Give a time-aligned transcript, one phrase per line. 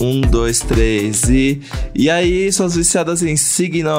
[0.00, 1.60] Um, dois, três e.
[1.94, 3.92] E aí, suas viciadas em signos?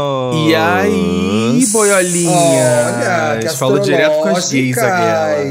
[0.49, 2.31] E aí, boiolinha?
[2.31, 5.43] Olha, que Falou direto com as gays aquela.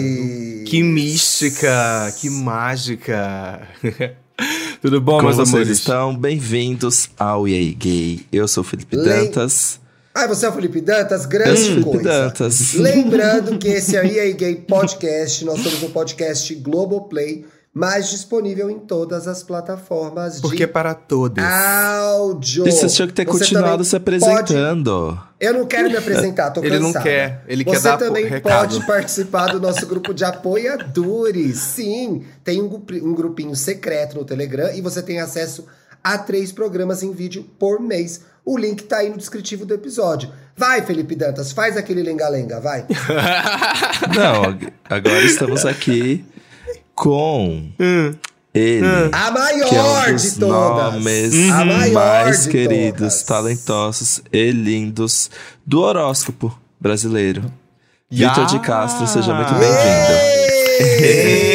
[0.66, 3.60] Que mística, que mágica.
[4.82, 5.68] Tudo bom, Como meus vocês amores?
[5.78, 6.16] estão?
[6.16, 8.20] Bem-vindos ao EA Gay.
[8.32, 9.78] Eu sou o Felipe Lem- Dantas.
[10.14, 11.24] Ah, você é o Felipe Dantas?
[11.24, 12.08] Eu Grande sou o Felipe coisa.
[12.08, 12.72] Dantas.
[12.74, 15.44] Lembrando que esse é o EA Gay Podcast.
[15.44, 21.42] Nós somos um podcast Globoplay, mais disponível em todas as plataformas Porque de para todos.
[21.44, 22.64] áudio.
[22.64, 24.18] Vocês tinham que ter Você continuado também se pode-
[24.56, 25.20] apresentando.
[25.38, 27.04] Eu não quero me apresentar, tô Ele não cansada.
[27.04, 28.58] quer, ele Você quer dar também recado.
[28.74, 31.58] pode participar do nosso grupo de apoiadores.
[31.58, 35.64] Sim, tem um, um grupinho secreto no Telegram e você tem acesso
[36.02, 38.22] a três programas em vídeo por mês.
[38.44, 40.30] O link tá aí no descritivo do episódio.
[40.56, 42.84] Vai, Felipe Dantas, faz aquele lenga-lenga, vai.
[44.16, 46.24] Não, agora estamos aqui
[47.00, 47.72] com
[48.52, 48.86] ele.
[49.10, 50.92] A Que é um maior dos de todas.
[50.92, 53.22] nomes A maior mais de queridos, todas.
[53.22, 55.30] talentosos e lindos
[55.64, 57.50] do horóscopo brasileiro.
[58.12, 58.28] Ya!
[58.28, 61.40] Vitor de Castro, seja muito bem-vindo.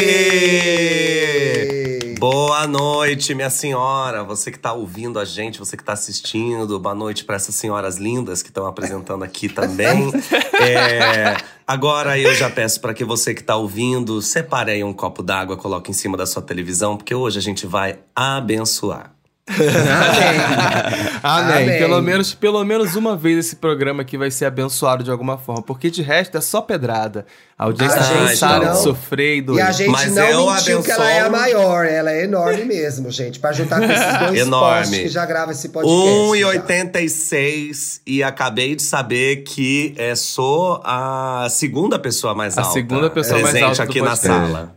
[2.65, 4.23] Boa noite, minha senhora.
[4.23, 6.79] Você que tá ouvindo a gente, você que tá assistindo.
[6.79, 10.11] Boa noite para essas senhoras lindas que estão apresentando aqui também.
[10.57, 11.35] É,
[11.67, 15.57] agora eu já peço para que você que tá ouvindo, separe aí um copo d'água,
[15.57, 19.14] coloque em cima da sua televisão, porque hoje a gente vai abençoar.
[19.47, 19.59] Amém.
[21.21, 21.63] Amém.
[21.63, 21.77] Amém.
[21.79, 25.61] Pelo menos, pelo menos uma vez esse programa aqui vai ser abençoado de alguma forma.
[25.61, 27.25] Porque de resto é só pedrada.
[27.57, 29.65] A audiência A sabe não- de sofrer e E doer.
[29.65, 32.65] a gente Mas não eu mentiu que ela é a abençoo- maior, ela é enorme
[32.65, 33.39] mesmo, gente.
[33.39, 34.99] Pra juntar com esses dois Enorme.
[35.03, 36.09] que já grava esse podcast.
[36.09, 42.73] 1,86 e acabei de saber que é, sou a segunda pessoa mais A alta.
[42.73, 44.75] segunda pessoa mais presente alta do aqui na sala.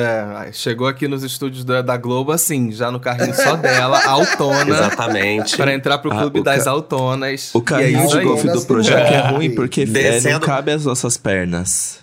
[0.00, 4.68] É, chegou aqui nos estúdios da, da Globo assim, já no carrinho só dela, autona.
[4.74, 5.56] Exatamente.
[5.56, 7.50] Pra entrar pro Ah, clube o das ca- autonas.
[7.54, 10.46] O é carrinho isso de golfe do Nas Projac é ruim porque é, não Descendo-
[10.46, 11.98] cabe as nossas pernas.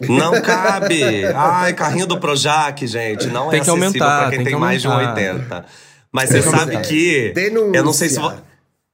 [0.00, 1.24] Não cabe.
[1.34, 3.26] Ai, carrinho do Projac, gente.
[3.26, 5.34] Não Tem é que acessível aumentar, pra quem tem tem, que mais de aumentar.
[5.60, 5.64] 1,80.
[6.12, 7.32] Mas Tem você que sabe que.
[7.34, 7.78] Denúncia.
[7.78, 8.18] Eu não sei se.
[8.18, 8.32] vo-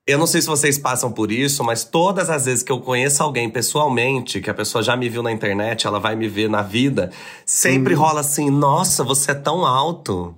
[0.07, 3.23] Eu não sei se vocês passam por isso, mas todas as vezes que eu conheço
[3.25, 6.63] alguém pessoalmente, que a pessoa já me viu na internet, ela vai me ver na
[6.63, 7.11] vida,
[7.45, 7.99] sempre Hum.
[7.99, 10.33] rola assim: nossa, você é tão alto.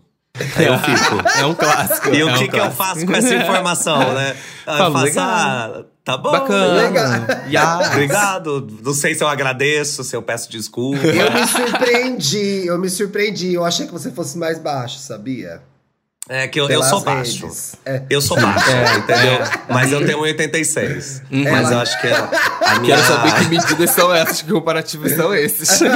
[0.57, 1.17] Aí eu fico.
[1.39, 2.09] É um clássico.
[2.15, 4.35] E o é que, um que eu faço com essa informação, né?
[4.67, 5.25] Ah, Eu Falo, faço, legal.
[5.27, 6.31] ah, tá bom.
[6.31, 6.75] Bacana.
[6.75, 7.11] Legal.
[7.49, 7.79] Ya.
[7.91, 8.69] Obrigado.
[8.85, 11.07] Não sei se eu agradeço, se eu peço desculpa.
[11.07, 13.55] Eu me surpreendi, eu me surpreendi.
[13.55, 15.63] Eu achei que você fosse mais baixo, sabia?
[16.29, 17.49] É que eu, eu sou baixo.
[17.87, 18.03] É.
[18.11, 19.39] Eu sou baixo, entendeu?
[19.69, 21.23] Mas eu tenho 1,86.
[21.31, 22.31] Mas eu acho que a,
[22.67, 22.97] a minha.
[22.97, 25.81] Quero saber que medidas são essas, que comparativos são esses.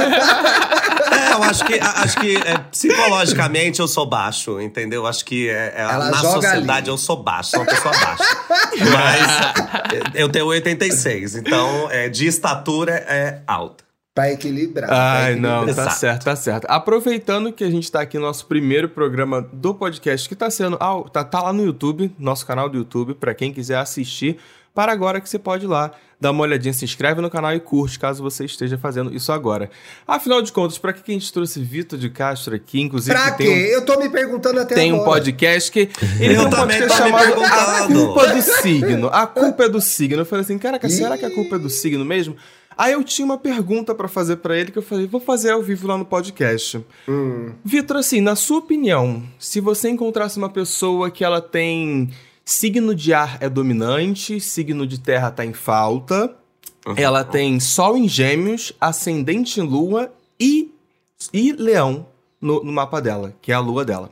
[1.13, 5.05] É, eu acho que, acho que é, psicologicamente eu sou baixo, entendeu?
[5.05, 6.87] Acho que é, é, na sociedade ali.
[6.87, 8.37] eu sou baixo, sou uma pessoa baixa.
[8.91, 13.83] Mas é, eu tenho 86, então é, de estatura é alta.
[14.13, 14.87] Pra equilibrar.
[14.87, 15.51] pra Ai, equilibrar.
[15.57, 15.95] não, tá Exato.
[15.95, 16.65] certo, tá certo.
[16.69, 20.77] Aproveitando que a gente tá aqui no nosso primeiro programa do podcast, que tá sendo.
[20.79, 24.37] Ah, tá, tá lá no YouTube, nosso canal do YouTube, pra quem quiser assistir.
[24.73, 27.59] Para agora que você pode ir lá, dar uma olhadinha, se inscreve no canal e
[27.59, 29.69] curte, caso você esteja fazendo isso agora.
[30.07, 32.81] Afinal de contas, pra que a gente trouxe Vitor de Castro aqui?
[32.81, 33.43] Inclusive, Pra quê?
[33.43, 35.11] tem um Eu tô me perguntando até tem um agora.
[35.11, 35.89] podcast que.
[36.19, 37.87] Ele Eu tem um também podcast tô me chamado A.
[37.87, 39.07] Culpa do Signo.
[39.09, 40.21] A culpa é do signo.
[40.21, 42.35] Eu falei assim, caraca, será que a culpa é do signo mesmo?
[42.77, 45.61] Aí eu tinha uma pergunta pra fazer pra ele que eu falei, vou fazer ao
[45.61, 46.83] vivo lá no podcast.
[47.63, 52.09] Vitor, assim, na sua opinião, se você encontrasse uma pessoa que ela tem
[52.45, 56.35] signo de ar é dominante, signo de terra tá em falta,
[56.97, 60.71] ela tem sol em gêmeos, ascendente em lua e,
[61.31, 62.05] e leão
[62.41, 64.11] no, no mapa dela, que é a lua dela.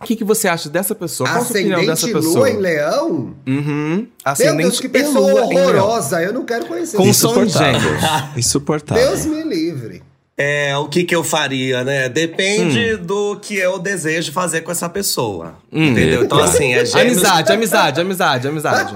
[0.00, 1.28] O que, que você acha dessa pessoa?
[1.28, 2.38] Qual a sua opinião dessa Ascendente pessoa?
[2.38, 3.34] lua em leão?
[3.46, 3.96] Uhum.
[3.96, 6.22] Meu Ascendente Deus, que em pessoa lua horrorosa.
[6.22, 6.96] Eu não quero conhecer.
[6.96, 7.80] Com Insuportável.
[7.80, 8.02] gêmeos.
[8.36, 9.04] Insuportável.
[9.08, 10.02] Deus me livre.
[10.40, 12.08] É, o que que eu faria, né?
[12.08, 13.02] Depende Hum.
[13.04, 15.54] do que eu desejo fazer com essa pessoa.
[15.72, 16.22] Entendeu?
[16.22, 16.94] Então, assim, é gêmeos,
[17.24, 18.94] Amizade, amizade, amizade, amizade.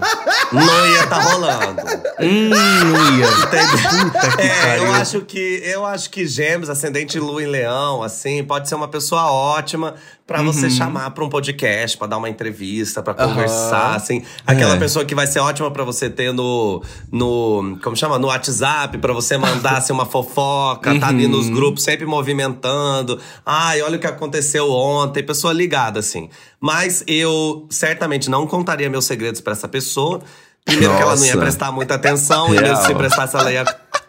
[0.52, 1.82] não ia tá rolando.
[2.20, 3.26] hum, não ia.
[3.26, 4.10] Entendeu?
[4.36, 4.84] que é, pariu.
[4.84, 8.86] eu acho que eu acho que Gêmeos, ascendente Lua em Leão, assim, pode ser uma
[8.86, 9.94] pessoa ótima
[10.32, 14.78] pra você chamar pra um podcast, pra dar uma entrevista, pra conversar, assim, aquela É.
[14.78, 19.12] pessoa que vai ser ótima pra você ter no no, como chama, no WhatsApp, pra
[19.12, 23.20] você mandar assim, uma fofoca, tá ali nos grupos sempre movimentando.
[23.44, 26.28] Ai, olha o que aconteceu ontem, pessoa ligada assim.
[26.60, 30.20] Mas eu certamente não contaria meus segredos pra essa pessoa.
[30.64, 33.64] Primeiro que ela não ia prestar muita atenção, e se prestasse, ela ia,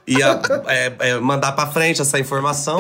[0.07, 2.79] ia é, é, mandar pra frente essa informação.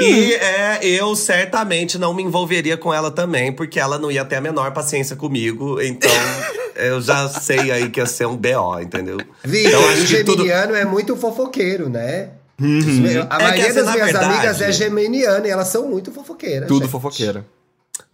[0.00, 4.36] E é, eu certamente não me envolveria com ela também, porque ela não ia ter
[4.36, 5.80] a menor paciência comigo.
[5.80, 6.10] Então,
[6.76, 9.18] eu já sei aí que ia ser um BO, entendeu?
[9.44, 12.30] Vitor, Então, o que tudo- geminiano é muito fofoqueiro, né?
[12.58, 15.88] A É que, maioria assim, das na minhas verdade- amigas é geminiana e elas são
[15.88, 16.68] muito fofoqueiras.
[16.68, 16.90] Tudo gente.
[16.92, 17.44] fofoqueira.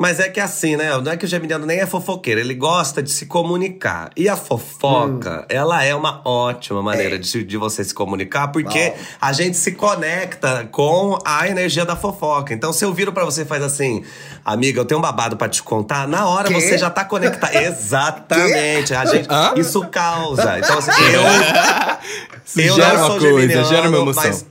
[0.01, 0.97] Mas é que assim, né?
[0.99, 4.11] Não é que o geminiano nem é fofoqueiro, ele gosta de se comunicar.
[4.17, 8.97] E a fofoca, ela é uma ótima maneira de, de você se comunicar, porque Uau.
[9.21, 12.55] a gente se conecta com a energia da fofoca.
[12.55, 14.05] Então, se eu viro pra você e faz assim,
[14.45, 16.55] amiga, eu tenho um babado pra te contar, na hora Quê?
[16.55, 17.53] você já tá conectado.
[17.59, 18.95] Exatamente.
[18.95, 19.55] A gente, Hã?
[19.57, 20.61] isso causa.
[20.61, 21.23] Então, assim, eu.
[22.65, 24.23] eu gera não uma sou coisa, geminiano, gera uma emoção.
[24.23, 24.47] mas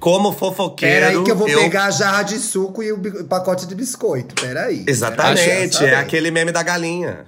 [0.00, 0.94] como fofoqueiro.
[0.94, 4.34] Pera aí que eu vou pegar a jarra de suco e o pacote de biscoito.
[4.34, 4.84] Pera aí.
[4.86, 5.94] Exatamente, Pera aí.
[5.94, 7.26] é aquele meme da galinha.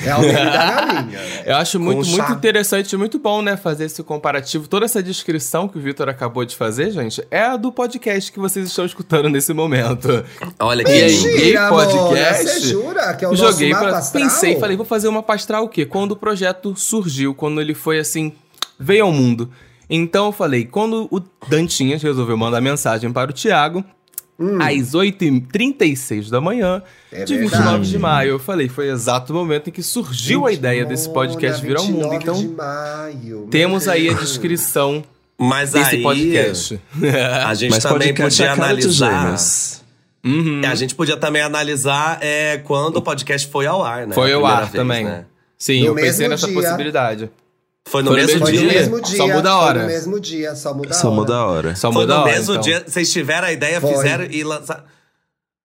[0.00, 1.18] É o meme da galinha.
[1.18, 1.42] né?
[1.44, 2.10] Eu acho muito, chá.
[2.12, 4.68] muito interessante, muito bom, né, fazer esse comparativo.
[4.68, 8.38] Toda essa descrição que o Vitor acabou de fazer, gente, é a do podcast que
[8.38, 10.24] vocês estão escutando nesse momento.
[10.60, 12.44] Olha que E aí, Mentira, podcast.
[12.44, 13.98] Você jura que é o Joguei nosso pra.
[13.98, 14.22] astral?
[14.22, 15.84] Pensei, falei, vou fazer uma astral o quê?
[15.84, 18.32] Quando o projeto surgiu, quando ele foi assim,
[18.78, 19.50] veio ao mundo.
[19.90, 23.84] Então eu falei, quando o Dantinhas resolveu mandar mensagem para o Thiago,
[24.60, 27.62] às 8h36 da manhã, É de verdade.
[27.62, 31.08] 29 de maio, eu falei, foi o exato momento em que surgiu a ideia desse
[31.12, 32.10] podcast vir ao mundo.
[32.10, 33.48] 29 de Então, maio.
[33.50, 35.02] temos aí a descrição
[35.36, 36.80] Mas desse aí, podcast.
[37.46, 39.36] a gente Mas também é podia de analisar.
[40.24, 40.60] Uhum.
[40.68, 44.14] A gente podia também analisar é, quando o podcast foi ao ar, né?
[44.14, 45.04] Foi ao ar vez, também.
[45.04, 45.24] né?
[45.56, 46.54] Sim, No eu pensei nessa dia.
[46.54, 47.30] possibilidade.
[47.90, 48.60] Foi no Foi mesmo Foi dia.
[48.62, 49.16] no mesmo dia.
[49.16, 49.80] Só muda a Foi hora.
[49.82, 51.16] no mesmo dia, só muda a Só hora.
[51.16, 51.76] muda a hora.
[51.76, 52.62] Só Foi muda no a hora, mesmo então.
[52.62, 52.84] dia.
[52.86, 53.94] Vocês tiveram a ideia, Foi.
[53.94, 54.82] fizeram e lançaram.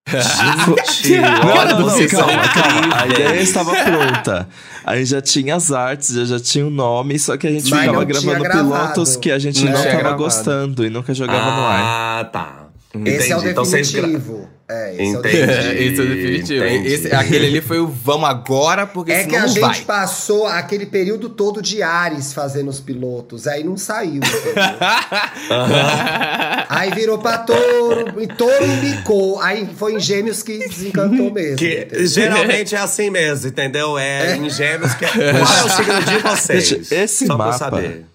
[0.05, 3.01] Gente, olha, são calma, calma.
[3.01, 4.47] A ideia estava pronta.
[4.83, 7.79] Aí já tinha as artes, já, já tinha o nome, só que a gente Mas
[7.85, 10.23] ficava gravando pilotos que a gente Não não, tinha tava gravado.
[10.23, 11.81] gostando e nunca jogava no ar.
[12.19, 12.62] Ah, tá.
[13.05, 13.51] Esse é o Entendi.
[13.51, 14.49] Então definitivo.
[14.69, 15.37] É, esse Entendi.
[15.37, 15.73] é o definitivo.
[15.83, 16.65] Esse é o definitivo.
[16.65, 16.87] Entendi.
[16.93, 19.81] Esse, aquele ali foi o vamos agora, porque É senão que a gente vai.
[19.81, 24.15] passou aquele período todo de Ares fazendo os pilotos, aí não saiu.
[24.17, 24.53] entendeu?
[26.69, 29.39] aí virou pra touro, e touro embicou.
[29.41, 31.57] Aí foi em gêmeos que desencantou mesmo.
[31.57, 33.97] Que geralmente é assim mesmo, entendeu?
[33.97, 35.09] É em gêmeos que é.
[35.09, 36.67] Qual é o signo de vocês?
[36.67, 38.05] Gente, esse Só pra eu mapa- saber.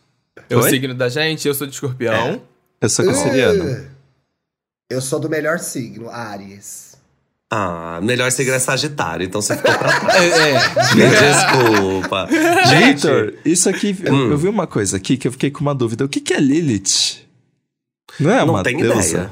[0.49, 2.41] É o signo da gente, eu sou de escorpião.
[2.81, 3.65] Eu sou canceriano.
[3.65, 3.98] Uh,
[4.91, 6.97] Eu sou do melhor signo, Ares.
[7.51, 10.33] Ah, melhor signo é Sagitário, então você ficou pra trás.
[10.33, 10.59] É, é.
[11.33, 12.27] Desculpa.
[12.27, 14.31] Vitor, isso aqui, eu- Hum.
[14.31, 16.05] eu vi uma coisa aqui que eu fiquei com uma dúvida.
[16.05, 17.27] O que, que é Lilith?
[18.21, 19.09] Não é não uma tenho deusa?
[19.09, 19.31] ideia.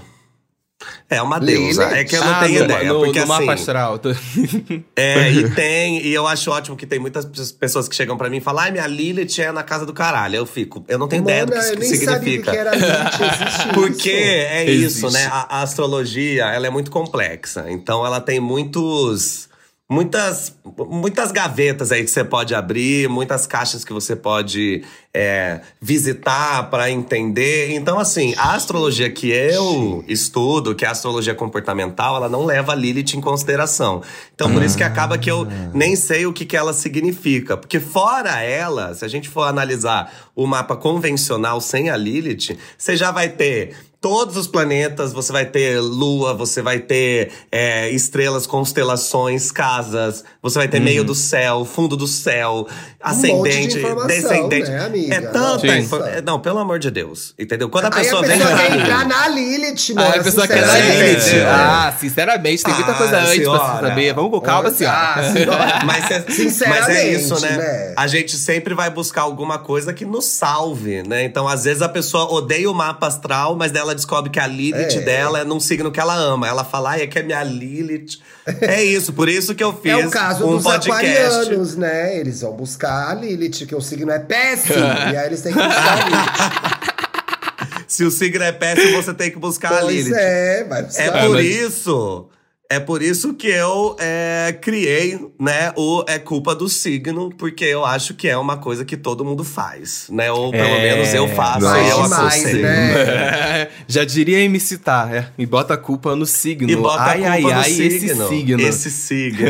[1.09, 1.85] É uma deusa.
[1.87, 1.99] Lilith.
[2.01, 2.93] É que eu não Ah, tenho no, ideia.
[2.93, 3.45] No, porque no assim.
[3.47, 3.99] mapa astral.
[3.99, 4.11] tô-
[4.95, 8.37] É, e tem, e eu acho ótimo que tem muitas pessoas que chegam pra mim
[8.37, 10.37] e falam: ai, minha Lilith é na casa do caralho.
[10.37, 12.51] Eu fico, eu não tenho ideia do que isso eu nem sabia o significa.
[12.51, 12.89] que era Lilith,
[13.23, 14.19] existe Porque isso.
[14.21, 15.07] é Existe.
[15.07, 15.27] isso, né?
[15.33, 17.65] A, a astrologia, ela é muito complexa.
[17.69, 19.49] Então ela tem muitos
[19.89, 20.57] muitas
[20.89, 24.83] muitas gavetas aí que você pode abrir, muitas caixas que você pode
[25.15, 27.73] é, visitar para entender.
[27.73, 32.73] Então assim, a astrologia que eu estudo, que é a astrologia comportamental, ela não leva
[32.73, 34.03] a Lilith em consideração.
[34.35, 37.79] Então por isso que acaba que eu nem sei o que, que ela significa, porque
[37.79, 43.13] fora ela, se a gente for analisar o mapa convencional sem a Lilith, você já
[43.13, 49.51] vai ter todos os planetas, você vai ter lua, você vai ter é, estrelas, constelações,
[49.51, 52.69] casas, você vai ter meio do céu, fundo do céu,
[53.01, 54.71] ascendente, informação, descendente.
[54.71, 55.15] né, amiga?
[55.17, 55.67] É tanta
[56.09, 57.35] é, Não, pelo amor de Deus.
[57.37, 57.69] Entendeu?
[57.69, 60.09] Quando a Aí pessoa, a vem pessoa pra quer mim- entrar na Lilith, Ah, mano.
[60.15, 61.03] a pessoa quer sinceramente.
[61.03, 61.35] Lilith.
[61.35, 61.47] É.
[61.47, 63.59] Ah, sinceramente, tem muita Ah, coisa antes pra senhora.
[63.81, 64.15] você saber.
[64.15, 64.97] Vamos com calma, senhora.
[65.17, 65.81] Ah, senhora.
[65.85, 67.57] Mas é, Sinceramente, mas é isso, né?
[67.57, 67.95] né?
[67.97, 71.25] A gente sempre vai buscar alguma coisa que nos salve, né?
[71.25, 74.47] Então, às vezes, a pessoa odeia o mapa astral, mas daí ela descobre que a
[74.47, 75.01] Lilith É.
[75.01, 76.47] dela é num signo que ela ama.
[76.47, 78.19] Ela fala, ai, é que é minha Lilith.
[78.63, 80.89] É isso, por isso que eu fiz É o caso um dos podcast.
[80.93, 82.17] aquarianos, né?
[82.17, 84.79] Eles vão buscar a Lilith, que o signo é péssimo.
[85.13, 86.87] e aí eles têm que buscar a Lilith.
[87.89, 90.15] Se o signo é péssimo, você tem que buscar a pois Lilith.
[90.17, 91.03] é, vai buscar.
[91.03, 92.29] É por mas- isso.
[92.69, 97.85] É por isso que eu é, criei, né, o É Culpa do Signo, porque eu
[97.85, 100.33] acho que é uma coisa que todo mundo faz, né?
[100.33, 103.69] Ou pelo É, menos eu faço e eu demais, né?
[103.87, 105.29] Já diria MC tá, é.
[105.39, 106.69] E bota a culpa no signo.
[106.69, 107.87] E bota ai, a culpa ai, no ai, signo.
[107.97, 108.61] esse signo.
[108.61, 109.47] Esse signo.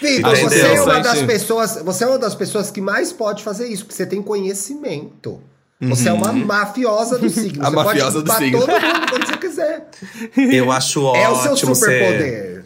[0.00, 1.82] Vitor, você é uma das pessoas.
[1.84, 5.40] Você é uma das pessoas que mais pode fazer isso, porque você tem conhecimento.
[5.80, 7.64] Você é uma mafiosa do signo.
[7.64, 8.60] A você mafiosa pode do signo.
[8.60, 10.54] todo mundo quando você quiser.
[10.54, 11.98] eu acho É o ótimo seu ser...
[11.98, 12.64] superpoder.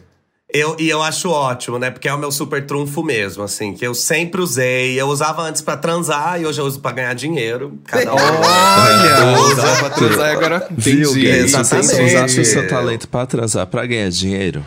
[0.55, 1.91] Eu, e eu acho ótimo, né?
[1.91, 5.01] Porque é o meu super trunfo mesmo, assim, que eu sempre usei.
[5.01, 7.79] Eu usava antes pra transar e hoje eu uso pra ganhar dinheiro.
[7.87, 8.17] Cada um.
[8.19, 11.23] Olha, usava pra transar e agora Viu, entendi.
[11.27, 12.03] você exatamente.
[12.03, 14.63] usasse o seu talento pra transar, pra ganhar dinheiro,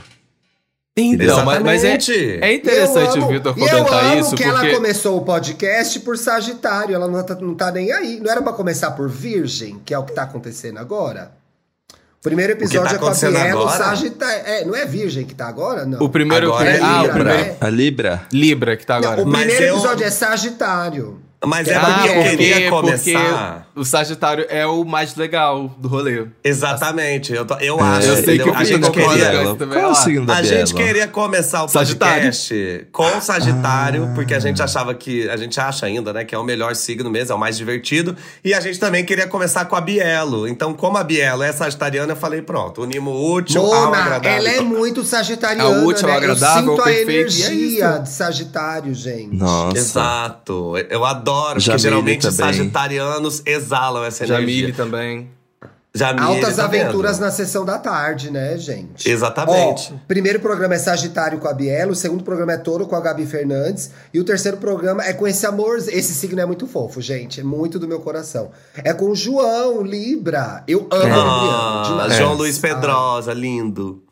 [0.97, 1.97] Então, mas, mas é,
[2.41, 4.65] é interessante eu o amo- Vitor eu comentar amo isso, que porque...
[4.65, 6.95] ela começou o podcast por Sagitário.
[6.95, 8.19] Ela não tá, não tá nem aí.
[8.19, 11.31] Não era pra começar por Virgem, que é o que tá acontecendo agora?
[12.25, 13.77] O primeiro episódio tá é com a acontecendo Bielo, agora?
[13.77, 14.43] Sagitário.
[14.47, 15.85] É, não é Virgem que tá agora?
[15.85, 15.99] Não.
[15.99, 16.47] O primeiro...
[16.47, 17.43] Agora é ah, o Libra, primeiro...
[17.51, 17.57] né?
[17.61, 18.21] a Libra.
[18.33, 19.21] Libra, que tá Não, agora.
[19.21, 21.21] o Mas primeiro eu- episódio é Sagitário.
[21.47, 23.67] Mas é Ah, porque eu porque- queria começar.
[23.73, 26.25] Porque o Sagitário é o mais legal do rolê.
[26.43, 27.33] Exatamente.
[27.33, 28.07] Eu, tô- eu acho.
[28.07, 29.55] eu sei que a gente queria.
[29.55, 32.23] Qual é o signo da A gente queria começar o Sagitário.
[32.23, 35.29] podcast com o Sagitário, porque a gente achava que.
[35.29, 38.15] A gente acha ainda, né, que é o melhor signo mesmo, é o mais divertido.
[38.43, 40.47] E a gente também queria começar com a Bielo.
[40.47, 44.31] Então, como a Bielo é sagitariana, eu falei, pronto, unimos o útil ao Mona, agradável.
[44.37, 46.13] ela é muito sagitariana, É o útil, né?
[46.13, 48.03] o agradável, Eu sinto a perfeito, é energia isso.
[48.03, 49.35] de Sagitário, gente.
[49.35, 49.77] Nossa.
[49.77, 50.73] Exato.
[50.89, 52.53] Eu adoro, Jamile porque geralmente os também.
[52.53, 54.75] sagitarianos exalam essa Jamile energia.
[54.75, 55.29] também.
[55.97, 56.81] Jamile, Altas tá vendo?
[56.81, 59.09] aventuras na sessão da tarde, né, gente?
[59.09, 59.93] Exatamente.
[59.93, 62.99] Ó, primeiro programa é Sagitário com a Biela, o segundo programa é Touro com a
[62.99, 65.77] Gabi Fernandes, e o terceiro programa é com esse amor.
[65.77, 68.51] Esse signo é muito fofo, gente, é muito do meu coração.
[68.83, 70.65] É com o João Libra.
[70.67, 72.07] Eu amo o Ah.
[72.09, 74.03] João Luiz Pedrosa, lindo.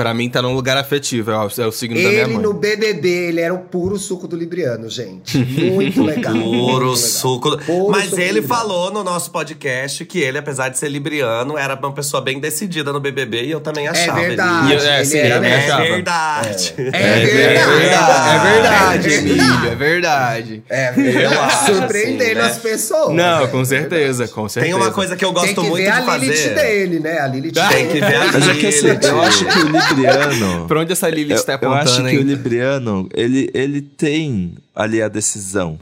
[0.00, 2.42] Pra mim tá num lugar afetivo, é o, é o signo da minha Ele mãe.
[2.42, 5.36] no BBB, ele era o puro suco do Libriano, gente.
[5.36, 6.32] Muito legal.
[6.40, 6.96] muito Puro legal.
[6.96, 7.58] suco.
[7.58, 11.74] Puro Mas suco ele falou no nosso podcast que ele, apesar de ser libriano, era
[11.74, 14.20] uma pessoa bem decidida no BBB e eu também achava.
[14.20, 14.72] verdade.
[14.72, 15.28] E eu- é, ele sim, Ele...
[15.46, 15.82] É achava.
[15.82, 16.74] verdade.
[16.78, 17.78] É É verdade.
[17.78, 20.62] verdade, é verdade, É Emílio, é verdade.
[20.70, 21.34] É verdade.
[21.36, 22.46] acho, Surpreendendo assim, né?
[22.46, 23.14] as pessoas.
[23.14, 24.74] Não, é com certeza, com certeza.
[24.74, 26.54] Tem uma coisa que eu Tem gosto que muito ver a de Lilith fazer.
[26.54, 27.18] dele, né?
[27.18, 29.04] A Lilith Tem que ver a Mas é que assim, Lilith.
[29.04, 30.66] eu acho que o Libriano.
[30.68, 32.18] Pra onde essa Lilith eu, tá eu apontando, acho que hein?
[32.18, 35.78] o Libriano, ele, ele tem ali a decisão.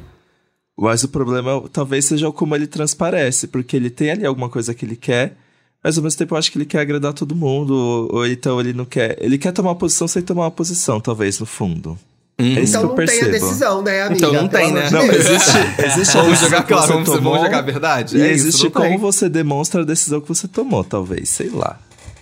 [0.80, 4.84] Mas o problema talvez seja como ele transparece, porque ele tem ali alguma coisa que
[4.84, 5.36] ele quer,
[5.82, 8.60] mas ao mesmo tempo eu acho que ele quer agradar todo mundo, ou, ou então
[8.60, 9.16] ele não quer.
[9.20, 11.98] Ele quer tomar uma posição sem tomar uma posição, talvez, no fundo.
[12.40, 13.30] É isso Então não eu tem a percebo.
[13.32, 14.16] decisão, né, amiga?
[14.16, 14.88] Então não tem, né?
[14.90, 18.16] Não, existe, existe a Vamos decisão jogar claro, vamos, tomou, vamos jogar a verdade.
[18.16, 18.98] E é isso, existe não como tem.
[18.98, 21.76] você demonstra a decisão que você tomou, talvez, sei lá.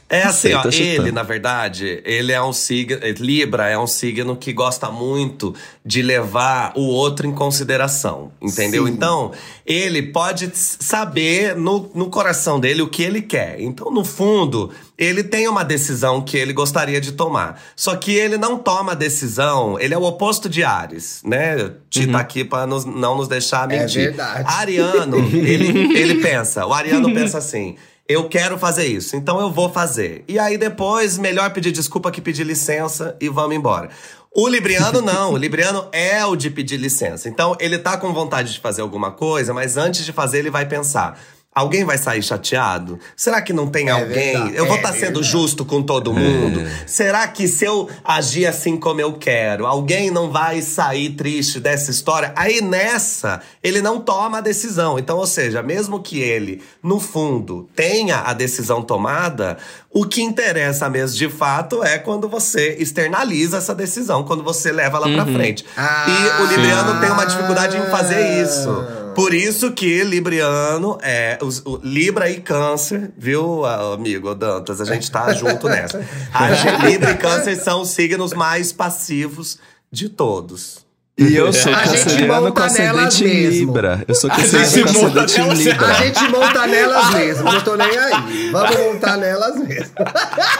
[0.09, 2.97] É assim, ó, ele, na verdade, ele é um signo.
[3.19, 5.53] Libra é um signo que gosta muito
[5.85, 8.31] de levar o outro em consideração.
[8.41, 8.87] Entendeu?
[8.87, 8.93] Sim.
[8.93, 9.33] Então,
[9.67, 13.61] ele pode saber no, no coração dele o que ele quer.
[13.61, 17.61] Então, no fundo, ele tem uma decisão que ele gostaria de tomar.
[17.75, 21.73] Só que ele não toma a decisão, ele é o oposto de Ares, né?
[21.91, 24.05] Ti tá aqui pra nos- não nos deixar É mentir.
[24.05, 24.45] verdade.
[24.47, 27.75] Ariano, ele, ele pensa, o Ariano pensa assim.
[28.09, 30.25] Eu quero fazer isso, então eu vou fazer.
[30.29, 33.91] E aí depois, melhor pedir desculpa que pedir licença e vamos embora.
[34.33, 37.29] O Libriano não, o Libriano é o de pedir licença.
[37.29, 40.67] Então ele tá com vontade de fazer alguma coisa, mas antes de fazer ele vai
[40.67, 41.19] pensar.
[41.57, 42.99] Alguém vai sair chateado?
[43.17, 44.09] Será que não tem É alguém?
[44.35, 45.27] verdade, Eu vou é estar sendo verdade.
[45.29, 46.61] justo com todo mundo?
[46.87, 51.91] Será que se eu agir assim como eu quero, alguém não vai sair triste dessa
[51.91, 52.31] história?
[52.37, 54.99] Aí nessa, ele não toma a decisão.
[54.99, 59.57] Então, ou seja, mesmo que ele, no fundo, tenha a decisão tomada,
[59.91, 64.99] o que interessa mesmo de fato é quando você externaliza essa decisão, quando você leva
[64.99, 65.65] ela pra frente.
[65.75, 69.06] Ah, e o Libriano tem uma dificuldade em fazer isso.
[69.17, 74.81] Por isso que Libriano é os- o Libra e Câncer, viu, amigo Dantas?
[74.81, 76.05] A gente tá junto nessa.
[76.33, 79.59] A gente- Libra e Câncer são os signos mais passivos
[79.91, 80.85] de todos.
[81.19, 83.67] E eu sou A gente canceriano com monta nelas ascendente em mesmo.
[83.69, 84.05] Libra.
[84.07, 85.95] Eu sou gente canceriano com monta ascendente em nelas- A Libra.
[85.95, 88.51] gente monta nelas mesmo, não tô nem aí.
[88.53, 89.95] Vamos montar nelas mesmo.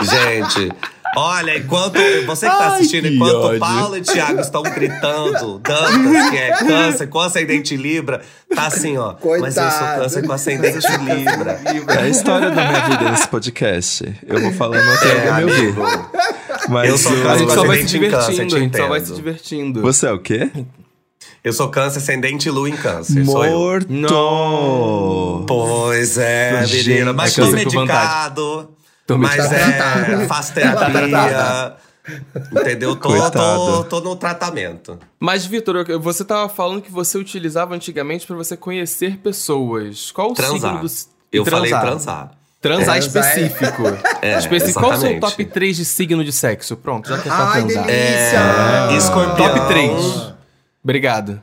[0.01, 0.73] Gente,
[1.17, 3.59] olha, enquanto você que tá Ai, assistindo, que enquanto ódio.
[3.61, 8.21] Paulo e Thiago estão gritando, Dantas, que é câncer com ascendente Libra,
[8.55, 9.15] tá assim, ó.
[9.41, 10.01] Mas eu sou Coitado.
[10.03, 11.61] câncer com ascendente Libra.
[11.89, 14.15] É a história da minha vida nesse podcast.
[14.27, 15.81] Eu vou falando até É, alguém me ouvir.
[15.81, 16.11] amigo.
[16.69, 18.59] Mas Eu sou o- A gente só vai se Ascendente em câncer, divertindo, te a
[18.61, 19.81] gente só vai se divertindo.
[19.83, 20.51] Você é o quê?
[21.45, 23.25] Eu sou câncer ascendente e lua em câncer.
[23.25, 23.53] Sou eu.
[23.59, 25.45] Morto!
[25.47, 27.13] Pois é, menina.
[27.13, 28.71] Mas é tô câncer com medicado.
[29.07, 30.27] Tô mas é, Tratada.
[30.27, 31.75] faço terapia.
[32.53, 32.97] Entendeu?
[32.97, 34.99] Tô, tô, tô no tratamento.
[35.19, 40.11] Mas, Vitor, você tava falando que você utilizava antigamente pra você conhecer pessoas.
[40.13, 40.73] Qual o Transar.
[40.75, 40.95] signo do...
[41.33, 41.71] Eu transar.
[41.71, 42.31] falei transar.
[42.61, 43.83] Transar É, específico.
[44.23, 44.81] É, específico.
[44.81, 46.77] Qual o seu top 3 de signo de sexo?
[46.77, 47.87] Pronto, já que é pra Ai, transar.
[47.87, 48.97] delícia!
[48.99, 49.37] Escorpião.
[49.37, 50.35] Top 3.
[50.83, 51.43] Obrigado.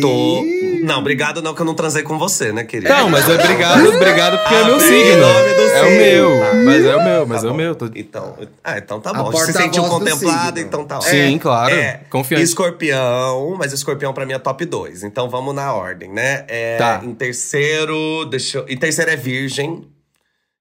[0.00, 0.42] Tô
[0.82, 2.92] Não, obrigado não, que eu não transei com você, né, querido?
[2.92, 5.20] Não, mas é obrigado, obrigado porque é meu Ah, signo.
[5.20, 6.40] nome do É o meu.
[6.40, 6.54] Tá.
[6.64, 7.74] Mas é o meu, mas Tá é o meu.
[7.74, 9.32] Tô- Então, ah, então tá bom.
[9.36, 11.74] Se sentiu do contemplado, então tá Sim, claro.
[12.10, 12.44] Confiante.
[12.44, 15.02] Escorpião, mas escorpião pra mim é top 2.
[15.02, 16.44] Então vamos na ordem, né?
[16.48, 17.00] É, Tá.
[17.04, 18.66] Em terceiro, deixa eu...
[18.68, 19.84] Em terceiro é Virgem,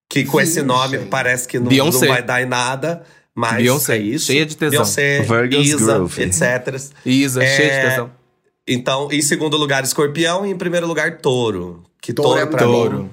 [0.09, 3.03] que com esse nome parece que não, não vai dar em nada.
[3.37, 4.27] Mas Beyoncé, é isso.
[4.27, 4.71] cheia de tesão.
[4.71, 6.21] Beyoncé, Virgo's Isa, Groove.
[6.23, 6.81] etc.
[7.05, 8.11] Isa, É, cheio de tesão.
[8.67, 10.45] Então, em segundo lugar, escorpião.
[10.45, 11.83] E em primeiro lugar, touro.
[12.01, 12.71] Que Touro touro, é pra mim...
[12.73, 13.09] Touro.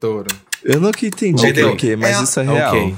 [0.00, 0.26] Touro.
[0.64, 1.70] Eu nunca entendi Entendeu?
[1.70, 2.74] por quê, mas É- isso é real.
[2.74, 2.94] ok.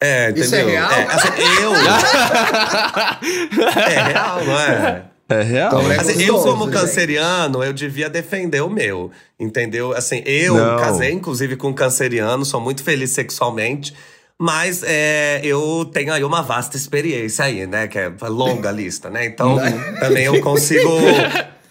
[0.00, 0.44] É, entendeu?
[0.44, 0.90] Isso é real?
[0.90, 1.28] assim,
[1.60, 1.74] eu...
[3.80, 5.04] é real, não é?
[5.30, 5.68] É real.
[5.80, 6.72] Então, é Assim, eu, como gente.
[6.74, 9.10] canceriano, eu devia defender o meu.
[9.38, 9.92] Entendeu?
[9.92, 10.78] Assim, eu Não.
[10.78, 13.94] casei, inclusive, com um canceriano, sou muito feliz sexualmente.
[14.40, 17.88] Mas é, eu tenho aí uma vasta experiência aí, né?
[17.88, 19.26] Que é longa a lista, né?
[19.26, 19.58] Então,
[19.98, 20.88] também eu consigo.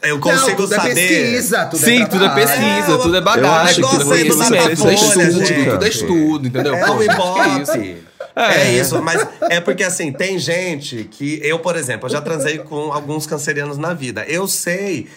[0.01, 0.91] Eu consigo não, tudo saber.
[0.91, 2.47] É pesquisa, tudo Sim, é tudo é trabalho.
[2.47, 5.69] pesquisa, É, tudo é eu bagagem, acho tudo é conhecimento, tudo é estudo, gente.
[5.69, 6.75] tudo é estudo, entendeu?
[6.75, 8.07] É o Pô, que isso?
[8.35, 8.71] É.
[8.73, 11.39] isso, mas é porque assim, tem gente que.
[11.43, 14.23] Eu, por exemplo, eu já transei com alguns cancerianos na vida.
[14.27, 15.07] Eu sei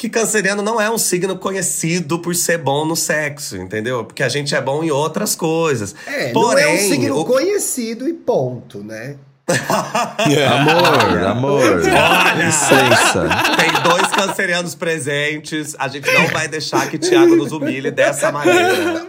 [0.00, 4.02] que canceriano não é um signo conhecido por ser bom no sexo, entendeu?
[4.02, 5.94] Porque a gente é bom em outras coisas.
[6.06, 9.16] É, Porém, não é um signo o- conhecido e ponto, né?
[9.50, 11.62] Amor, amor.
[11.82, 12.44] Olha!
[12.46, 13.28] Licença.
[13.58, 15.76] Tem dois cancerianos presentes.
[15.78, 19.06] A gente não vai deixar que Thiago nos humilhe dessa maneira.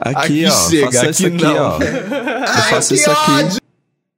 [0.00, 0.68] Aqui, Aqui ó.
[0.68, 1.56] chega, faça isso aqui aqui, não.
[1.68, 1.78] ó.
[1.80, 3.30] Eu Ai, faço que isso aqui.
[3.30, 3.63] ódio!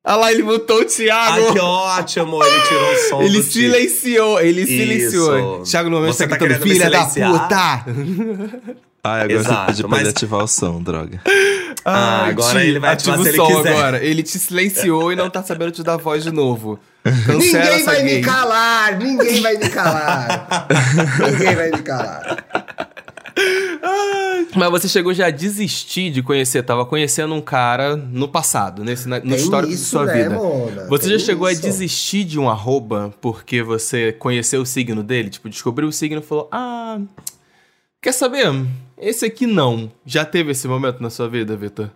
[0.08, 1.52] Olha lá, ele botou o Ai, Thiago.
[1.52, 2.42] que ótimo!
[2.44, 4.70] Ele tirou o som Ele silenciou, ele Isso.
[4.70, 5.62] silenciou.
[5.64, 7.84] Thiago no momento Você tá tá gritando, filha da silenciar?" puta!
[9.02, 11.20] Ah, agora Exato, você pediu pra mas- ele ativar o som, droga.
[11.84, 13.72] Ah, Ai, agora Ti, ele vai ativar ativa se o ele som quiser.
[13.76, 14.04] agora.
[14.04, 16.78] Ele te silenciou e não tá sabendo te dar voz de novo.
[17.04, 18.14] Cancela Ninguém vai gay.
[18.16, 18.98] me calar!
[18.98, 20.66] Ninguém vai me calar!
[21.30, 22.36] ninguém vai me calar.
[24.54, 29.06] Mas você chegou já a desistir de conhecer, tava conhecendo um cara no passado, nesse,
[29.08, 30.34] na- no Tem histórico isso, de sua né, vida.
[30.36, 30.86] Mona?
[30.88, 31.60] Você Tem já chegou isso.
[31.60, 35.28] a desistir de um arroba porque você conheceu o signo dele?
[35.30, 36.98] Tipo, descobriu o signo e falou: Ah,
[38.00, 38.46] quer saber?
[38.96, 39.92] Esse aqui não.
[40.06, 41.90] Já teve esse momento na sua vida, Vitor?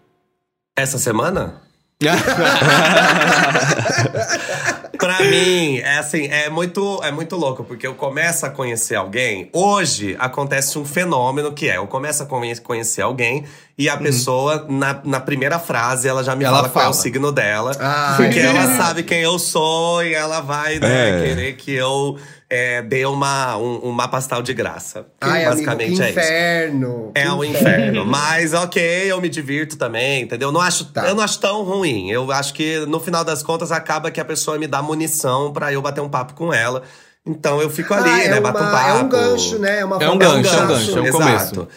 [0.76, 1.62] Essa semana?
[5.00, 9.48] Pra mim, é assim, é muito, é muito louco, porque eu começo a conhecer alguém.
[9.52, 13.44] Hoje acontece um fenômeno que é: eu começo a conhe- conhecer alguém
[13.82, 16.90] e a pessoa, na, na primeira frase, ela já me Ela fala, qual é o
[16.92, 17.02] fala.
[17.02, 17.72] signo dela.
[17.80, 21.22] Ah, porque é ela sabe quem eu sou e ela vai né, É.
[21.22, 25.06] querer que eu é, dê uma, um, um mapa astral de graça.
[25.20, 26.18] Ai, amigo, basicamente que é isso.
[26.18, 27.12] inferno!
[27.14, 28.04] É que um inferno.
[28.04, 30.50] Mas ok, eu me divirto também, entendeu?
[30.52, 31.06] Não acho, Tá.
[31.08, 32.10] Eu não acho tão ruim.
[32.10, 35.72] Eu acho que no final das contas acaba que a pessoa me dá munição pra
[35.72, 36.82] eu bater um papo com ela.
[37.24, 38.40] Então eu fico ali, Ah, é né?
[38.40, 38.88] uma- Bato um papo.
[38.88, 39.78] É um gancho, né?
[39.80, 41.68] É, uma É um forma de gancho, é um gancho, é um Exato.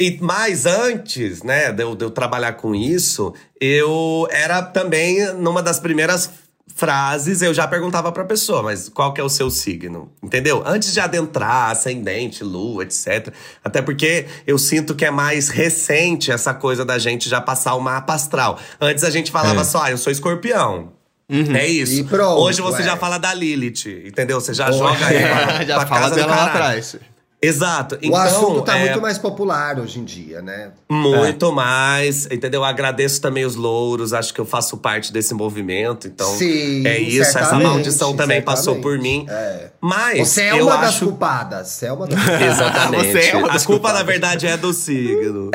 [0.00, 5.62] E, mas antes, né, de eu, de eu trabalhar com isso, eu era também, numa
[5.62, 6.30] das primeiras
[6.74, 10.10] frases, eu já perguntava pra pessoa, mas qual que é o seu signo?
[10.22, 10.62] Entendeu?
[10.64, 13.28] Antes de adentrar, ascendente, lua, etc.
[13.62, 17.80] Até porque eu sinto que é mais recente essa coisa da gente já passar o
[17.80, 18.58] mapa astral.
[18.80, 19.64] Antes a gente falava É.
[19.64, 20.92] só, ah, eu sou escorpião.
[21.28, 21.92] É isso.
[21.92, 22.86] E pronto, Hoje você é.
[22.86, 24.40] já fala da Lilith, entendeu?
[24.40, 26.96] Você já joga aí pra, já pra fala casa dela lá atrás.
[27.42, 27.94] Exato.
[27.94, 30.72] O então, assunto tá é, muito mais popular hoje em dia, né?
[30.90, 32.64] muito mais, entendeu?
[32.64, 37.38] Agradeço também os louros, acho que eu faço parte desse movimento, então Sim, é isso.
[37.38, 39.24] Essa maldição também passou por mim.
[39.28, 39.70] É.
[39.80, 41.68] Mas Você é eu uma das acho culpadas.
[41.68, 43.12] Você é uma das Exatamente.
[43.12, 44.00] Você é uma a das culpa, culpadas.
[44.00, 45.50] na verdade, é do signo.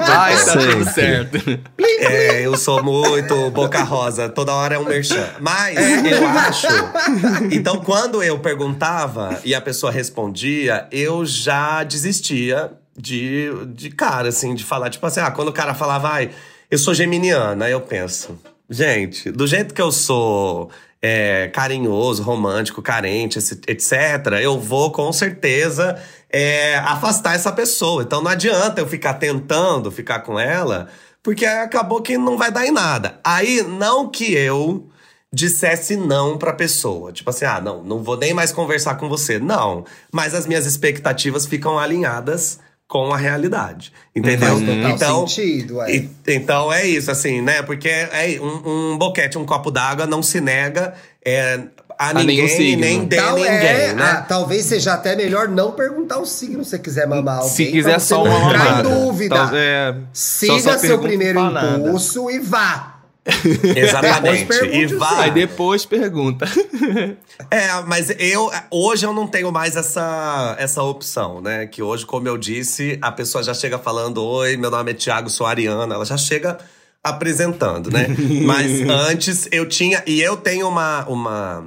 [0.00, 0.74] Ai, tá Sempre.
[0.74, 1.60] tudo certo.
[2.00, 5.28] É, eu sou muito boca rosa, toda hora é um merchan.
[5.40, 6.66] Mas eu acho.
[7.50, 10.37] Então, quando eu perguntava e a pessoa respondia,
[10.90, 15.74] eu já desistia de, de cara, assim, de falar, tipo assim, ah, quando o cara
[15.74, 16.30] falava, ai,
[16.70, 20.70] eu sou geminiana, aí eu penso, gente, do jeito que eu sou.
[21.00, 23.92] é, carinhoso, romântico, carente, etc.,
[24.42, 25.96] eu vou com certeza
[26.30, 28.02] é, afastar essa pessoa.
[28.02, 30.88] Então não adianta eu ficar tentando ficar com ela,
[31.22, 33.20] porque acabou que não vai dar em nada.
[33.22, 34.88] Aí, não que eu
[35.32, 37.12] dissesse não pra pessoa.
[37.12, 39.38] Tipo assim, ah, não, não vou nem mais conversar com você.
[39.38, 39.84] Não.
[40.12, 43.92] Mas as minhas expectativas ficam alinhadas com a realidade.
[44.16, 44.48] Entendeu?
[44.56, 45.94] Faz total então, sentido, é.
[45.94, 47.60] e- então é isso, assim, né?
[47.62, 51.60] Porque é um, um boquete, um copo d'água não se nega é,
[51.98, 52.80] a, nenhum ninguém signo.
[52.80, 54.02] nem de Tal- ninguém, é, né?
[54.02, 57.52] ah, talvez seja até melhor não perguntar o signo se você quiser mamar alguém.
[57.52, 58.88] Se quiser só não uma entrar mamada.
[58.88, 59.36] em dúvida.
[59.36, 62.97] Tal- é, Siga só- só seu primeiro impulso e vá.
[63.76, 64.52] Exatamente.
[64.72, 65.24] E vai.
[65.24, 66.46] Aí depois pergunta.
[67.50, 71.66] É, mas eu hoje eu não tenho mais essa, essa opção, né?
[71.66, 75.30] Que hoje, como eu disse, a pessoa já chega falando: Oi, meu nome é Thiago,
[75.30, 75.94] sou Ariana.
[75.94, 76.58] Ela já chega
[77.02, 78.08] apresentando, né?
[78.44, 80.02] mas antes eu tinha.
[80.06, 81.06] E eu tenho uma.
[81.08, 81.64] uma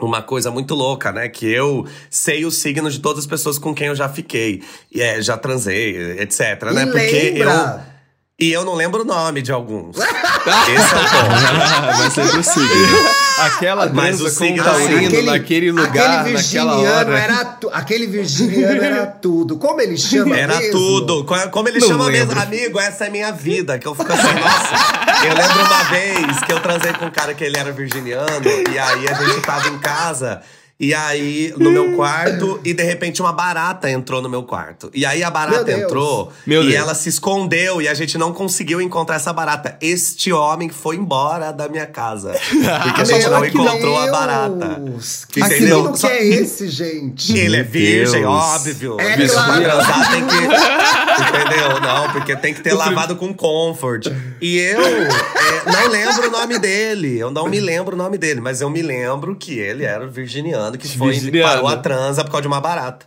[0.00, 1.28] uma coisa muito louca, né?
[1.28, 5.02] Que eu sei o signo de todas as pessoas com quem eu já fiquei, e
[5.02, 6.84] é, já transei, etc, né?
[6.84, 7.84] E Porque lembra?
[7.84, 7.97] eu.
[8.40, 9.96] E eu não lembro o nome de alguns.
[9.98, 11.96] Esse é o ponto.
[11.98, 12.98] Vai ser do signo.
[13.40, 17.18] Aquela Mas dança o com o signo- taurino naquele lugar, aquele naquela virginiano hora.
[17.18, 19.56] era tu- aquele virginiano era tudo.
[19.58, 20.70] Como ele chama Era mesmo?
[20.72, 21.24] tudo.
[21.24, 22.36] Co- Como ele Não chama lembro.
[22.36, 23.76] mesmo, amigo, essa é minha vida.
[23.76, 25.26] Que eu fico assim, nossa.
[25.26, 28.28] Eu lembro uma vez que eu transei com um cara que ele era virginiano,
[28.72, 30.42] e aí a gente tava em casa.
[30.80, 34.88] E aí, no meu quarto, e de repente uma barata entrou no meu quarto.
[34.94, 35.80] E aí a Meu barata Deus.
[35.82, 36.76] entrou Meu e Deus.
[36.76, 39.76] ela se escondeu e a gente não conseguiu encontrar essa barata.
[39.80, 42.30] Este homem foi embora da minha casa.
[42.84, 43.54] Porque a gente Meu não Deus.
[43.54, 44.80] encontrou a barata.
[45.28, 45.92] Que Entendeu?
[45.92, 47.36] que é esse, gente?
[47.36, 49.00] Ele é Meu virgem, óbvio.
[49.00, 49.62] É Virgem claro.
[49.62, 50.36] pra transar tem que.
[51.18, 51.80] Entendeu?
[51.80, 54.06] Não, porque tem que ter lavado com comfort.
[54.40, 55.08] E eu é,
[55.72, 57.18] não lembro o nome dele.
[57.18, 60.67] Eu não me lembro o nome dele, mas eu me lembro que ele era virginiano,
[60.76, 61.48] que foi Virginiano.
[61.48, 63.06] parou a transa por causa de uma barata.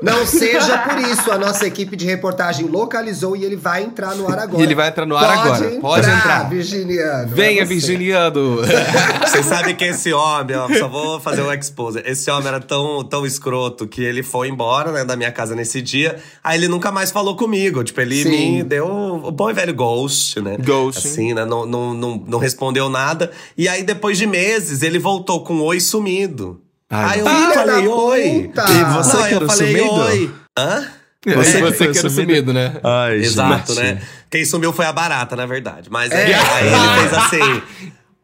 [0.00, 4.26] Não seja por isso, a nossa equipe de reportagem localizou e ele vai entrar no
[4.26, 4.60] ar agora.
[4.60, 5.70] E ele vai entrar no ar agora.
[5.80, 6.48] Pode entrar.
[6.48, 7.28] Virginiano.
[7.28, 7.74] Venha, é você.
[7.74, 8.60] virginiano.
[9.22, 12.02] Você sabe que esse homem, ó, só vou fazer um expose.
[12.04, 15.80] Esse homem era tão, tão escroto que ele foi embora, né, da minha casa nesse
[15.80, 16.16] dia.
[16.42, 17.84] Aí ele nunca mais falou comigo.
[17.84, 18.56] Tipo, ele Sim.
[18.56, 20.56] me deu o bom e velho ghost, né?
[20.58, 21.06] Ghost.
[21.06, 21.44] Assim, né?
[21.44, 23.30] Não, não, não, não respondeu nada.
[23.56, 26.61] E aí, depois de meses, ele voltou com oi sumido.
[26.92, 28.42] Ai, aí eu Filha falei, oi.
[28.48, 28.62] puta!
[28.70, 29.94] E você Não, que era eu o falei, sumido?
[30.00, 30.34] oi.
[30.58, 30.86] Hã?
[31.24, 32.32] Você, Você você que era sumido?
[32.32, 32.80] sumido, né?
[32.82, 33.94] Ai, Exato, gente.
[33.94, 34.02] né?
[34.28, 35.88] Quem sumiu foi a barata, na verdade.
[35.90, 36.24] Mas É.
[36.26, 37.62] aí, aí ele fez assim.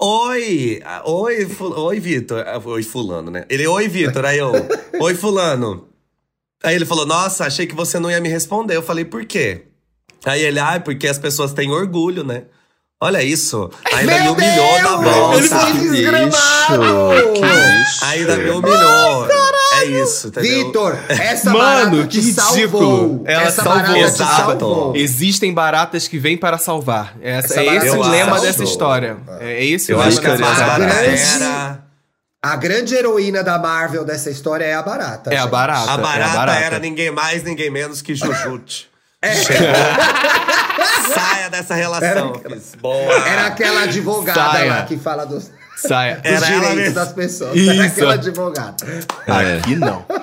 [0.00, 2.44] Oi, ah, oi, oi, Vitor.
[2.46, 3.44] Ah, Oi, fulano, né?
[3.48, 4.24] Ele, oi, Vitor.
[4.24, 4.52] Aí eu,
[5.00, 5.88] oi, fulano.
[6.62, 8.76] Aí ele falou, nossa, achei que você não ia me responder.
[8.76, 9.62] Eu falei, por quê?
[10.24, 12.44] Aí ele, ah, porque as pessoas têm orgulho, né?
[13.00, 13.70] Olha isso.
[13.94, 15.48] Ainda me Meu humilhou na Deus!
[15.48, 17.12] Que desgramado!
[17.12, 18.04] lixo, que lixo.
[18.04, 19.28] Ainda me humilhou.
[19.74, 20.66] É isso, entendeu?
[20.66, 21.58] Vitor, essa Mano,
[21.98, 22.42] barata que te ridículo.
[22.52, 23.22] salvou.
[23.24, 23.74] Ela essa salvou.
[23.82, 24.36] barata te Exato.
[24.58, 24.96] salvou.
[24.96, 27.14] Existem baratas que vêm para salvar.
[27.22, 28.46] Essa, Essa é esse barata o lema salvou.
[28.46, 29.16] dessa história.
[29.40, 30.86] É esse Eu o acho lema que a dessa história.
[30.88, 31.84] barata.
[32.42, 35.30] A grande heroína da Marvel dessa história é a barata.
[35.32, 35.50] É a gente.
[35.50, 35.90] barata.
[35.90, 36.60] A é barata, a barata.
[36.64, 38.88] era ninguém mais, ninguém menos que Jujute.
[39.20, 39.34] É.
[41.12, 42.34] Saia dessa relação.
[42.34, 42.74] Fiz.
[42.76, 43.28] Boa.
[43.28, 44.70] Era aquela advogada Saia.
[44.72, 46.16] lá que fala dos, Saia.
[46.16, 47.56] dos Era direitos das pessoas.
[47.56, 47.70] Isso.
[47.70, 48.76] Era aquela advogada.
[49.26, 49.58] É.
[49.58, 50.04] Aqui não.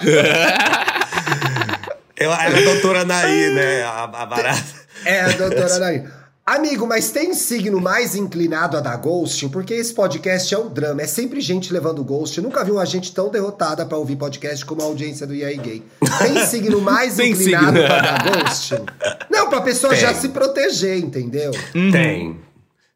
[2.18, 3.84] Eu era a doutora Naí, né?
[3.84, 4.64] A, a barata.
[5.04, 6.04] É, a doutora Anaí.
[6.48, 9.50] Amigo, mas tem signo mais inclinado a dar ghosting?
[9.50, 11.02] Porque esse podcast é um drama.
[11.02, 12.38] É sempre gente levando ghost.
[12.38, 15.56] Eu nunca vi uma gente tão derrotada pra ouvir podcast como a audiência do EA
[15.58, 15.82] Gay.
[16.20, 17.88] Tem signo mais Tem inclinado signo.
[17.88, 18.86] pra dar ghosting?
[19.32, 20.02] Não, pra pessoa Tem.
[20.02, 21.50] já se proteger, entendeu?
[21.74, 21.92] Tem.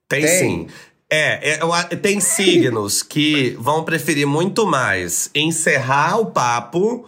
[0.07, 0.27] Tem, Tem?
[0.27, 0.67] sim.
[1.11, 7.07] É, é, eu tem signos que vão preferir muito mais encerrar o papo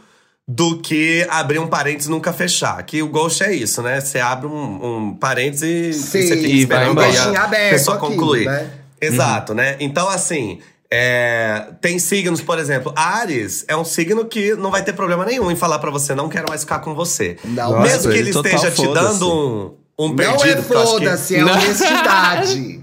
[0.54, 2.84] do que abrir um parênteses e nunca fechar.
[2.84, 4.02] Que o ghost é isso, né?
[4.02, 7.44] Você abre um, um parênteses e, Sim, e você fica e esperando vai aí a
[7.44, 8.46] aberto pessoa concluir.
[8.46, 8.70] né?
[9.00, 9.78] Exato, né?
[9.80, 10.60] Então, assim,
[10.92, 15.50] é, tem signos, por exemplo, Ares é um signo que não vai ter problema nenhum
[15.50, 17.38] em falar pra você, não quero mais ficar com você.
[17.46, 20.48] Não, Mesmo que ele esteja te dando um, um Não perdido.
[20.50, 21.54] é acho que- foda-se, é Não.
[21.54, 22.82] honestidade.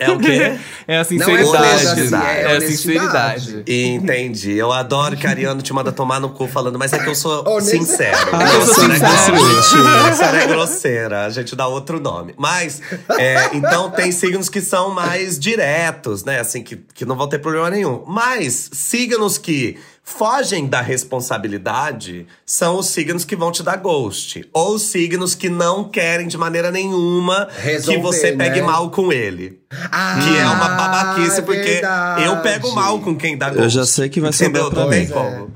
[0.00, 0.58] É o quê?
[0.88, 2.14] É a Não é sinceridade.
[2.14, 3.62] é é a sinceridade.
[3.66, 4.52] Entendi.
[4.56, 7.14] Eu adoro que a Ariano te manda tomar no cu falando, mas é que eu
[7.14, 8.16] sou Honest- sincero.
[8.32, 9.84] Ah, eu sou Você não é sincero.
[9.84, 11.26] não é grosseira.
[11.26, 12.34] A gente dá outro nome.
[12.36, 12.80] Mas,
[13.18, 16.40] é, então tem signos que são mais diretos, né?
[16.40, 18.02] Assim, que, que não vão ter problema nenhum.
[18.06, 24.44] Mas signos que fogem da responsabilidade são os signos que vão te dar ghost.
[24.52, 28.66] Ou signos que não querem de maneira nenhuma Resolver, que você pegue né?
[28.66, 29.60] mal com ele.
[29.90, 32.24] Ah, Que é uma babaquice, é porque verdade.
[32.24, 33.62] eu pego mal com quem dá ghost.
[33.62, 34.70] Eu já sei que vai Entendeu?
[34.70, 35.08] pra Não tem mim.
[35.08, 35.52] como.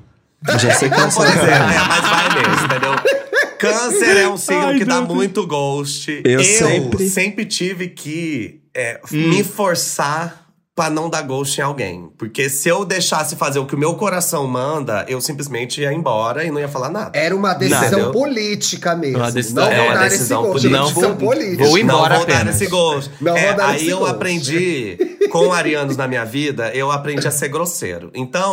[0.48, 1.38] Eu já sei que vai Pois ser.
[1.40, 2.96] é, é, mas vai mesmo, entendeu?
[3.59, 5.14] Câncer é um signo Ai, que dá Deus.
[5.14, 6.20] muito ghost.
[6.24, 10.45] Eu sempre- sempre tive que é, me forçar
[10.76, 12.10] pra não dar ghost em alguém.
[12.18, 16.44] Porque se eu deixasse fazer o que o meu coração manda, eu simplesmente ia embora
[16.44, 17.18] e não ia falar nada.
[17.18, 19.16] Era uma decisão política mesmo.
[19.16, 20.76] Uma decisão- não é vou uma dar decisão esse política.
[20.78, 21.64] Não, vou- política.
[21.64, 23.10] vou embora não vou dar esse ghost.
[23.22, 24.14] Não É, vou dar aí esse eu ghost.
[24.14, 24.98] aprendi,
[25.30, 28.10] com arianos na minha vida, eu aprendi a ser grosseiro.
[28.14, 28.52] Então,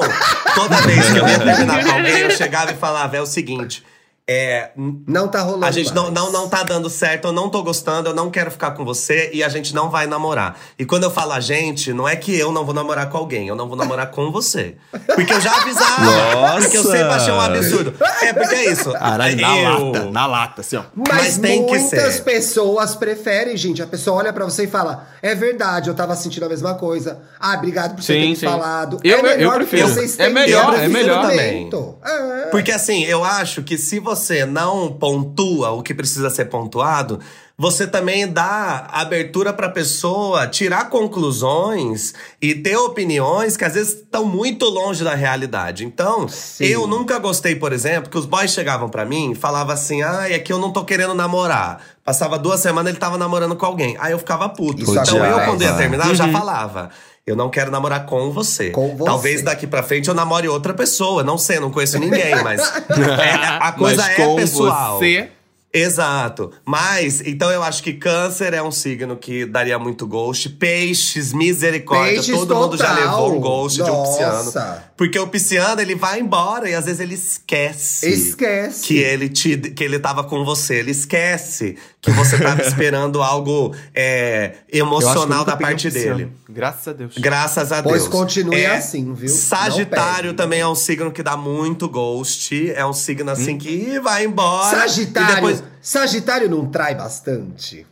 [0.55, 3.83] toda vez que eu ia terminar com alguém, eu chegava e falava: é o seguinte.
[4.27, 4.71] É,
[5.07, 6.13] Não tá rolando a gente não, mais.
[6.15, 9.29] não, não tá dando certo, eu não tô gostando, eu não quero ficar com você
[9.33, 10.57] e a gente não vai namorar.
[10.79, 13.47] E quando eu falo a gente, não é que eu não vou namorar com alguém,
[13.49, 14.77] eu não vou namorar com você.
[15.13, 16.05] Porque eu já avisava.
[16.05, 16.61] Nossa!
[16.61, 17.93] Porque eu sempre achei um absurdo.
[18.21, 18.91] É, porque é isso.
[18.93, 19.91] Caralho, na eu...
[19.91, 20.83] lata, na lata, assim, ó.
[20.95, 22.23] Mas, Mas tem que muitas ser.
[22.23, 23.81] pessoas preferem, gente.
[23.81, 27.19] A pessoa olha pra você e fala: É verdade, eu tava sentindo a mesma coisa.
[27.37, 28.45] Ah, obrigado por você Sim, ter me sim.
[28.45, 28.99] falado.
[29.03, 29.89] Eu- é eu melhor que prefiro.
[29.89, 31.97] vocês É tenham melhor, é melhor relacionamento.
[32.05, 32.47] É.
[32.51, 34.12] Porque assim, eu acho que se você
[34.45, 37.19] não pontua o que precisa ser pontuado,
[37.57, 44.25] você também dá abertura pra pessoa tirar conclusões e ter opiniões que às vezes estão
[44.25, 45.85] muito longe da realidade.
[45.85, 46.65] Então, Sim.
[46.65, 50.29] eu nunca gostei, por exemplo, que os boys chegavam pra mim e falavam assim: "Ah,
[50.31, 51.81] é que eu não tô querendo namorar".
[52.03, 53.95] Passava duas semanas ele tava namorando com alguém.
[53.99, 54.81] Aí eu ficava puto.
[54.81, 55.45] Isso então eu acontece.
[55.49, 56.15] quando ia terminar, eu Uhum.
[56.15, 56.89] já falava
[57.25, 58.71] Eu não quero namorar com você.
[58.71, 59.05] Com você.
[59.05, 61.23] Talvez daqui pra frente eu namore outra pessoa.
[61.23, 62.59] Não sei, não conheço ninguém, mas
[62.91, 64.99] é, a coisa Mas é com pessoal.
[64.99, 65.29] você...
[65.73, 66.51] Exato.
[66.63, 70.49] Mas, então eu acho que câncer é um signo que daria muito ghost.
[70.49, 72.13] Peixes, misericórdia.
[72.13, 73.03] Peixes Todo mundo já total.
[73.27, 74.43] levou um ghost de um pisciano.
[74.43, 74.83] Nossa.
[74.95, 78.07] Porque o pisciano, ele vai embora e às vezes ele esquece.
[78.07, 78.85] Esquece.
[78.85, 80.75] Que ele, te, que ele tava com você.
[80.75, 86.17] Ele esquece que você tava esperando algo é, emocional da um parte pisciano.
[86.17, 86.31] dele.
[86.47, 87.17] Graças a Deus.
[87.17, 88.13] Graças a Pois Deus.
[88.13, 89.29] continue É, assim, viu?
[89.29, 92.71] Sagitário também é um signo que dá muito ghost.
[92.71, 94.77] É um signo assim que vai embora.
[94.77, 95.62] Sagitário.
[95.81, 97.85] Sagitário não trai bastante?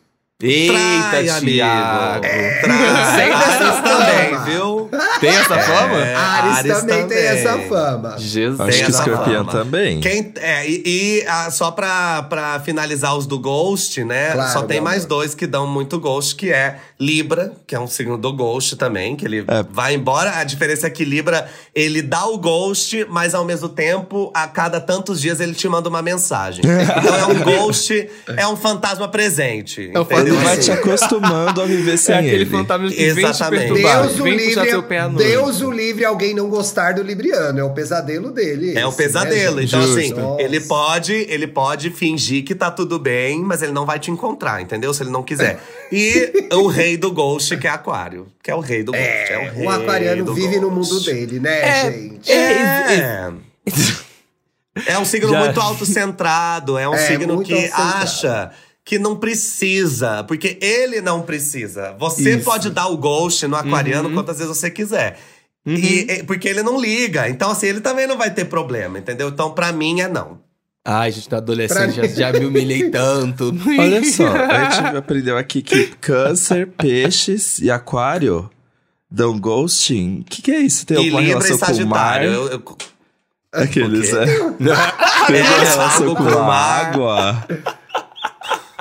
[0.44, 1.52] Eita, trai, amigo.
[1.58, 2.22] Thiago.
[2.22, 3.32] Trai.
[3.32, 3.82] Fama.
[3.84, 4.90] também, viu?
[5.20, 6.00] Tem essa fama?
[6.00, 7.26] É, Ares, Ares também, tem também.
[7.26, 8.16] essa fama.
[8.18, 8.60] Jesus.
[8.60, 9.52] Acho Tem que essa escorpião fama.
[9.52, 10.00] também.
[10.00, 14.32] Quem, é, e, e, ah, só pra, pra finalizar os do Ghost, né?
[14.32, 15.10] Claro, só tem mais amor.
[15.10, 19.16] dois que dão muito Ghost, que é Libra, que é um signo do Ghost também,
[19.16, 19.64] que ele É.
[19.72, 20.38] vai embora.
[20.38, 24.80] A diferença é que Libra, ele dá o Ghost, mas ao mesmo tempo, a cada
[24.80, 26.62] tantos dias ele te manda uma mensagem.
[26.64, 29.90] então é um Ghost, é um fantasma presente.
[29.92, 30.06] É um?
[30.12, 32.46] Ele vai te acostumando a viver sem É aquele ele.
[32.46, 33.74] fantasma que vem te Exatamente.
[33.74, 35.24] Deus o vem puxar seu pé à livre.
[35.24, 37.60] Deus o livre alguém não gostar do libriano.
[37.60, 38.78] É o pesadelo dele.
[38.78, 39.56] É um esse, pesadelo.
[39.56, 40.42] né, então, assim, Nossa.
[40.44, 44.62] ele pode, ele pode fingir que tá tudo bem, mas ele não vai te encontrar,
[44.62, 44.94] entendeu?
[44.94, 45.60] Se ele não quiser.
[45.92, 48.28] E o rei do Ghost, que é Aquário.
[48.42, 49.04] Que é o rei do Ghost.
[49.04, 50.94] É, o rei O aquariano do vive no Ghost.
[50.94, 52.32] mundo dele, né, É, gente?
[52.32, 53.32] É.
[54.88, 58.52] É um signo Já- muito autocentrado, é um É, signo que acha
[58.86, 61.94] que não precisa, porque ele não precisa.
[62.00, 62.46] Você Isso.
[62.46, 64.16] pode dar o ghost no aquariano Uhum.
[64.16, 65.20] quantas vezes você quiser.
[65.66, 67.30] E, e- porque ele não liga.
[67.30, 69.30] Então, assim, ele também não vai ter problema, entendeu?
[69.30, 70.40] Então, pra mim, é não.
[70.84, 73.54] Ai, gente, na adolescente já, já me humilhei tanto.
[73.78, 78.50] Olha só, a gente aprendeu aqui que câncer, peixes e aquário
[79.10, 80.22] dão ghosting.
[80.22, 80.86] O que, que é isso?
[80.86, 82.14] Tem e alguma e relação com o mar?
[82.14, 82.32] Sagitário.
[82.32, 82.78] Eu, eu-
[83.54, 84.26] Aqueles, é.
[85.28, 86.24] Tem alguma relação com
[86.94, 87.42] com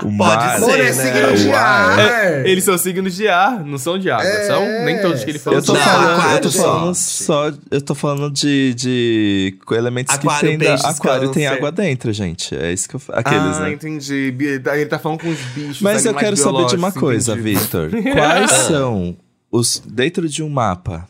[0.05, 0.37] o mar.
[0.37, 0.61] Pode mar.
[0.61, 0.81] ser.
[0.81, 0.93] É né?
[0.93, 1.99] signo de ar.
[1.99, 2.47] ar.
[2.47, 4.27] Eles são signos de ar, não são de água.
[4.27, 5.59] É, são nem todos que ele falou.
[5.59, 5.93] Eu tô Não, são.
[5.93, 7.53] falando, eu tô falando só.
[7.71, 10.59] Eu tô falando de, de elementos Aquário, que tem.
[10.59, 11.57] peixes, aquário tem câncer.
[11.57, 12.55] água dentro, gente.
[12.57, 13.03] É isso que eu.
[13.13, 13.73] Aqueles, ah, né?
[13.73, 14.35] entendi.
[14.39, 15.81] Ele tá falando com os bichos.
[15.81, 17.37] Mas eu quero saber de uma coisa.
[17.37, 17.91] Victor.
[18.13, 19.17] Quais são
[19.51, 19.83] os.
[19.87, 21.09] Dentro de um mapa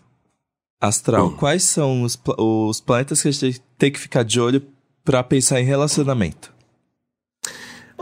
[0.81, 4.63] astral, quais são os, os planetas que a gente tem que ficar de olho
[5.05, 6.53] pra pensar em relacionamento?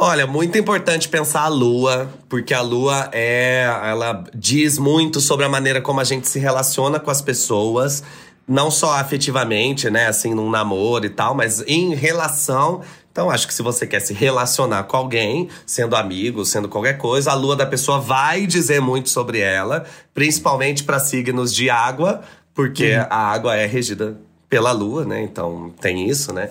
[0.00, 5.48] Olha, muito importante pensar a lua, porque a lua é, ela diz muito sobre a
[5.48, 8.04] maneira como a gente se relaciona com as pessoas,
[8.46, 12.80] não só afetivamente, né, assim, num namoro e tal, mas em relação.
[13.10, 17.32] Então, acho que se você quer se relacionar com alguém, sendo amigo, sendo qualquer coisa,
[17.32, 19.84] a lua da pessoa vai dizer muito sobre ela,
[20.14, 22.22] principalmente para signos de água,
[22.54, 24.16] porque a água é regida
[24.48, 25.20] pela lua, né?
[25.22, 26.50] Então, tem isso, né?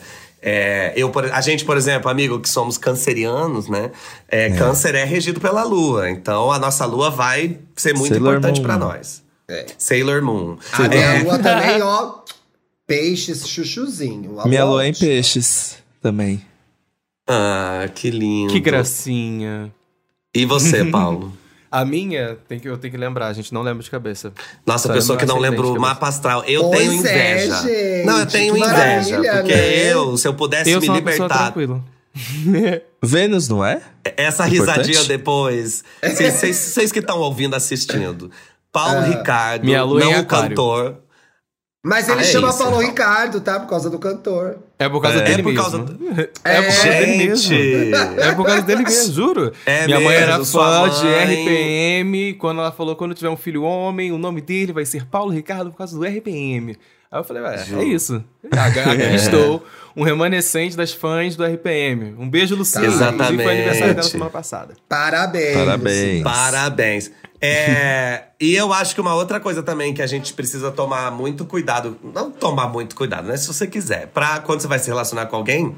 [0.50, 3.92] É, eu, por- a gente, por exemplo, amigo, que somos cancerianos, né?
[4.30, 6.10] É, Câncer é regido pela lua.
[6.10, 9.22] Então a nossa lua vai ser muito Sailor importante pra nós.
[9.78, 10.58] Sailor Moon.
[10.72, 12.20] A minha É, lua também, ó.
[12.86, 14.38] Peixes, chuchuzinho.
[14.46, 16.42] Minha lua é em peixes também.
[17.28, 18.54] Ah, que lindo.
[18.54, 19.70] Que gracinha.
[20.34, 21.34] E você, Paulo?
[21.70, 24.32] A minha, tem que, eu tenho que lembrar, a gente não lembra de cabeça.
[24.66, 26.44] Nossa, Só pessoa que não lembra o mapa astral.
[26.46, 27.62] Eu Pois tenho é, inveja.
[27.62, 29.16] gente, não, eu tenho que inveja.
[29.18, 29.92] porque né?
[29.94, 31.54] eu, se eu pudesse Eu me sou uma pessoa libertar.
[33.04, 33.82] Vênus, não é?
[34.04, 34.78] Essa Importante.
[34.88, 35.84] risadinha depois.
[36.02, 38.32] Vocês- que estão ouvindo, assistindo.
[38.72, 40.50] Paulo Ricardo, Minha lua não em o aquário.
[40.50, 40.98] cantor.
[41.88, 42.90] Mas ele Ah, é chama isso, Paulo então.
[42.90, 43.60] Ricardo, tá?
[43.60, 44.58] Por causa do cantor.
[44.78, 45.64] É por causa É, dele por mesmo.
[45.64, 45.98] causa
[46.44, 47.56] É, por causa dele mesmo.
[48.20, 49.54] É por causa dele mesmo, juro.
[49.66, 51.44] É Minha mãe mesmo, era sua fã de mãe.
[51.44, 52.34] RPM.
[52.34, 55.72] Quando ela falou, quando tiver um filho homem, o nome dele vai ser Paulo Ricardo
[55.72, 56.78] por causa do RPM.
[57.10, 58.22] Aí eu falei, ué, é isso.
[58.52, 59.64] Aqui aqui estou,
[59.96, 62.14] um remanescente das fãs do RPM.
[62.20, 62.86] Um beijo, Luciana.
[62.86, 63.16] Exatamente.
[63.24, 64.74] Inclusive, Foi aniversário dela semana passada.
[64.90, 65.56] Parabéns.
[65.58, 66.24] Parabéns.
[66.24, 67.12] Parabéns.
[67.42, 71.46] É, e eu acho que uma outra coisa também que a gente precisa tomar muito
[71.46, 73.38] cuidado, não tomar muito cuidado, né?
[73.38, 75.76] Se você quiser, pra quando você vai se relacionar com alguém,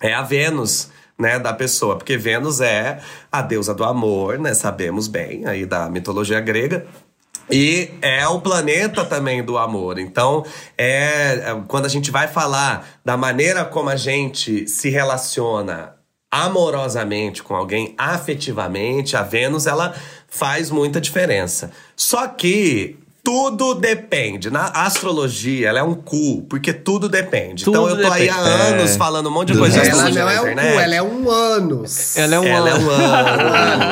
[0.00, 4.54] é a Vênus, né, da pessoa, porque Vênus é a deusa do amor, né?
[4.54, 6.86] Sabemos bem aí da mitologia grega.
[7.50, 9.98] E é o planeta também do amor.
[9.98, 10.44] Então,
[10.78, 15.96] é, é quando a gente vai falar da maneira como a gente se relaciona
[16.30, 19.94] amorosamente com alguém, afetivamente, a Vênus ela
[20.34, 21.70] faz muita diferença.
[21.94, 24.50] Só que tudo depende.
[24.50, 27.62] Na astrologia, ela é um cu, porque tudo depende.
[27.68, 28.74] então Tudo eu tô aí há depende.
[28.74, 28.96] anos É.
[28.96, 29.76] falando um monte de Do coisa.
[29.78, 32.16] Ela astrologia não é um cu, ela é um ânus.
[32.16, 32.86] Ela é um Ela é ano.
[32.86, 33.91] um anos.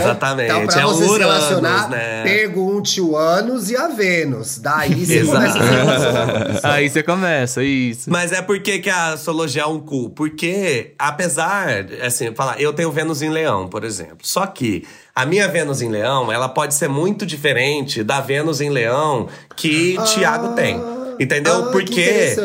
[0.00, 0.50] Exatamente.
[0.50, 2.22] Então, pra é você se Uranus, relacionar, né?
[2.22, 4.58] pergunte o ânus e a Vênus.
[4.58, 6.60] Daí você começa a se relacionar.
[6.62, 8.10] Aí você começa, isso.
[8.10, 10.10] Mas é porque que a astrologia é um cu?
[10.10, 14.18] Porque, apesar, assim, falar, eu tenho Vênus em Leão, por exemplo.
[14.22, 18.70] Só que a minha Vênus em Leão, ela pode ser muito diferente da Vênus em
[18.70, 20.80] Leão que Tiago tem.
[21.18, 21.54] Entendeu?
[21.54, 22.36] ah, que porque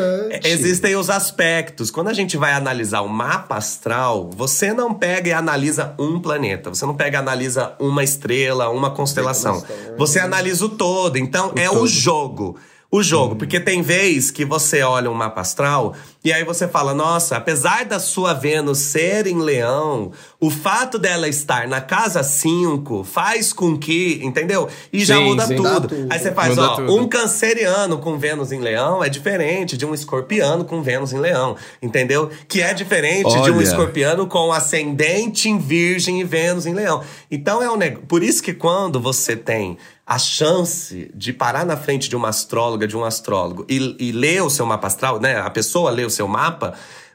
[0.44, 1.90] existem os aspectos.
[1.90, 6.70] Quando a gente vai analisar o mapa astral, você não pega e analisa um planeta.
[6.70, 9.62] Você não pega e analisa uma estrela, uma constelação.
[9.96, 11.16] Você analisa o todo.
[11.16, 12.56] Então, é o jogo.
[12.94, 16.92] O jogo, porque tem vez que você olha um mapa astral e aí você fala:
[16.92, 23.02] nossa, apesar da sua Vênus ser em Leão, o fato dela estar na casa 5
[23.02, 24.68] faz com que, entendeu?
[24.92, 25.56] E já Sim, muda sim.
[25.56, 25.88] tudo.
[25.88, 26.06] Tudo.
[26.10, 26.94] Aí você faz, Muda ó, tudo.
[26.94, 31.56] um canceriano com Vênus em Leão é diferente de um escorpiano com Vênus em Leão,
[31.80, 32.28] entendeu?
[32.46, 33.62] Que é diferente de um Olha.
[33.62, 37.02] escorpiano com ascendente em Virgem e Vênus em Leão.
[37.30, 38.06] Então é um negócio.
[38.06, 42.86] Por isso que quando você tem a chance de parar na frente de uma astróloga,
[42.86, 45.38] de um astrólogo e, e ler o seu mapa astral, né?
[45.40, 46.74] A pessoa lê o seu mapa.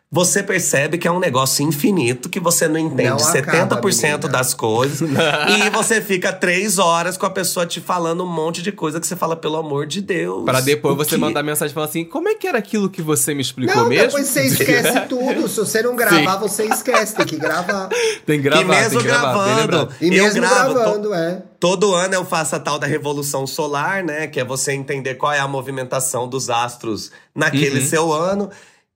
[0.10, 4.54] Você percebe que é um negócio infinito, que você não entende Não 70% acaba, das
[4.54, 5.02] coisas.
[5.12, 9.06] e você fica três horas com a pessoa te falando um monte de coisa que
[9.06, 10.46] você fala, pelo amor de Deus.
[10.46, 13.34] Pra depois você que- mandar mensagem falando assim: como é que era aquilo que você
[13.34, 14.06] me explicou Não, mesmo?
[14.06, 15.46] depois você esquece tudo.
[15.50, 17.14] Se você não gravar, você esquece.
[17.14, 17.90] Tem que gravar.
[18.26, 19.94] Tem que gravar, E mesmo gravar, gravando.
[20.00, 20.70] E mesmo gravo.
[20.70, 21.44] to- gravando, é.
[21.60, 24.28] Todo ano eu faço a tal da revolução solar, né?
[24.28, 27.86] Que é você entender qual é a movimentação dos astros naquele Uhum.
[27.86, 28.50] seu ano.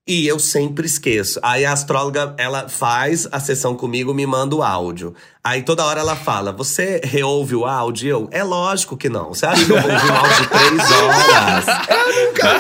[0.08, 1.40] E eu sempre esqueço.
[1.44, 5.14] Aí a astróloga, ela faz a sessão comigo, me manda o áudio.
[5.44, 8.10] Aí toda hora ela fala: Você reouve o áudio?
[8.10, 9.30] Eu, é lógico que não.
[9.30, 11.68] Você acha que eu vou ouvir um áudio de três horas?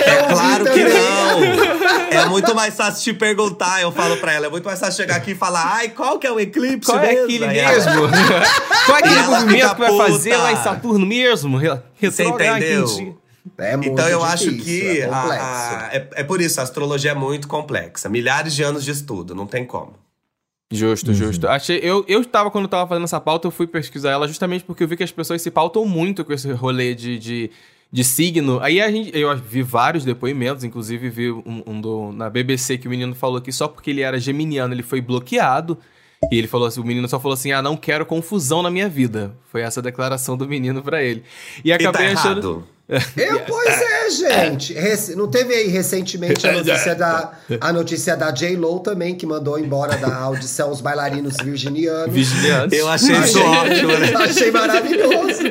[0.06, 2.12] É claro que não.
[2.12, 4.45] É muito mais fácil te perguntar, eu falo pra ela.
[4.45, 6.99] É muito mais fácil chegar aqui e falar: Ai, qual que é o eclipse Qual
[7.04, 7.23] é mesmo?
[7.25, 8.01] aquele Aí ela- mesmo?
[8.86, 11.60] Qual é aquele movimento que vai fazer lá em Saturno mesmo?
[12.01, 13.17] Você entendeu?
[13.58, 16.63] É muito Então eu acho difícil, que é a- a- é, é por isso, a
[16.63, 18.08] astrologia é muito complexa.
[18.10, 19.93] Milhares de anos de estudo, não tem como.
[20.73, 21.47] Justo, justo.
[21.49, 24.84] Achei, eu, eu tava, quando tava fazendo essa pauta, eu fui pesquisar ela justamente porque
[24.84, 27.51] eu vi que as pessoas se pautam muito com esse rolê de, de,
[27.91, 28.58] de signo.
[28.62, 32.88] Aí a gente, eu vi vários depoimentos, inclusive vi um, um do, na BBC que
[32.88, 35.77] o menino falou que só porque ele era geminiano ele foi bloqueado.
[36.32, 38.88] E ele falou assim, o menino só falou assim: "Ah, não quero confusão na minha
[38.88, 39.34] vida".
[39.51, 41.23] Foi essa a declaração do menino pra ele.
[41.65, 42.67] E E tá acabei achando errado.
[43.15, 44.73] Eu, pois é, gente.
[44.73, 49.58] Rec- Não teve aí recentemente a notícia da, a notícia da J-Lo também, que mandou
[49.58, 52.13] embora da audição os bailarinos virginianos.
[52.13, 52.77] vigiliantes.
[52.77, 54.13] Eu achei isso ótimo, né?
[54.15, 55.41] Achei maravilhoso.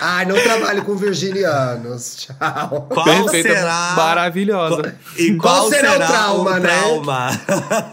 [0.00, 2.16] Ai, não trabalho com virginianos.
[2.16, 2.86] Tchau.
[2.90, 3.94] Qual Perfeita, será.
[3.96, 4.94] maravilhosa.
[5.16, 6.60] E Qual qual, será o será, trauma, o né?
[6.60, 7.40] trauma?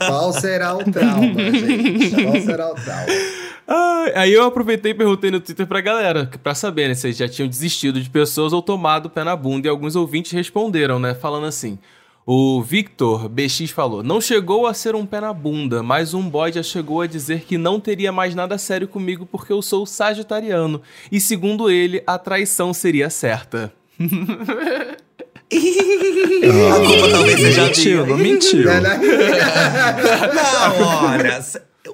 [0.08, 2.12] Qual será o trauma, gente?
[2.23, 3.06] Qual será o trauma?
[3.67, 7.17] Ai, aí eu aproveitei e perguntei no Twitter pra galera, pra saber, né, se eles
[7.17, 10.99] já tinham desistido de pessoas ou tomado o pé na bunda, e alguns ouvintes responderam,
[10.99, 11.80] né, falando assim.
[12.28, 16.51] O Victor BX falou: Não chegou a ser um pé na bunda, mas um boy
[16.51, 20.82] já chegou a dizer que não teria mais nada sério comigo porque eu sou sagitariano.
[21.12, 23.71] E segundo ele, a traição seria certa.
[25.47, 28.65] A culpa talvez seja mentiu, não mentiu.
[30.34, 31.39] Não, olha.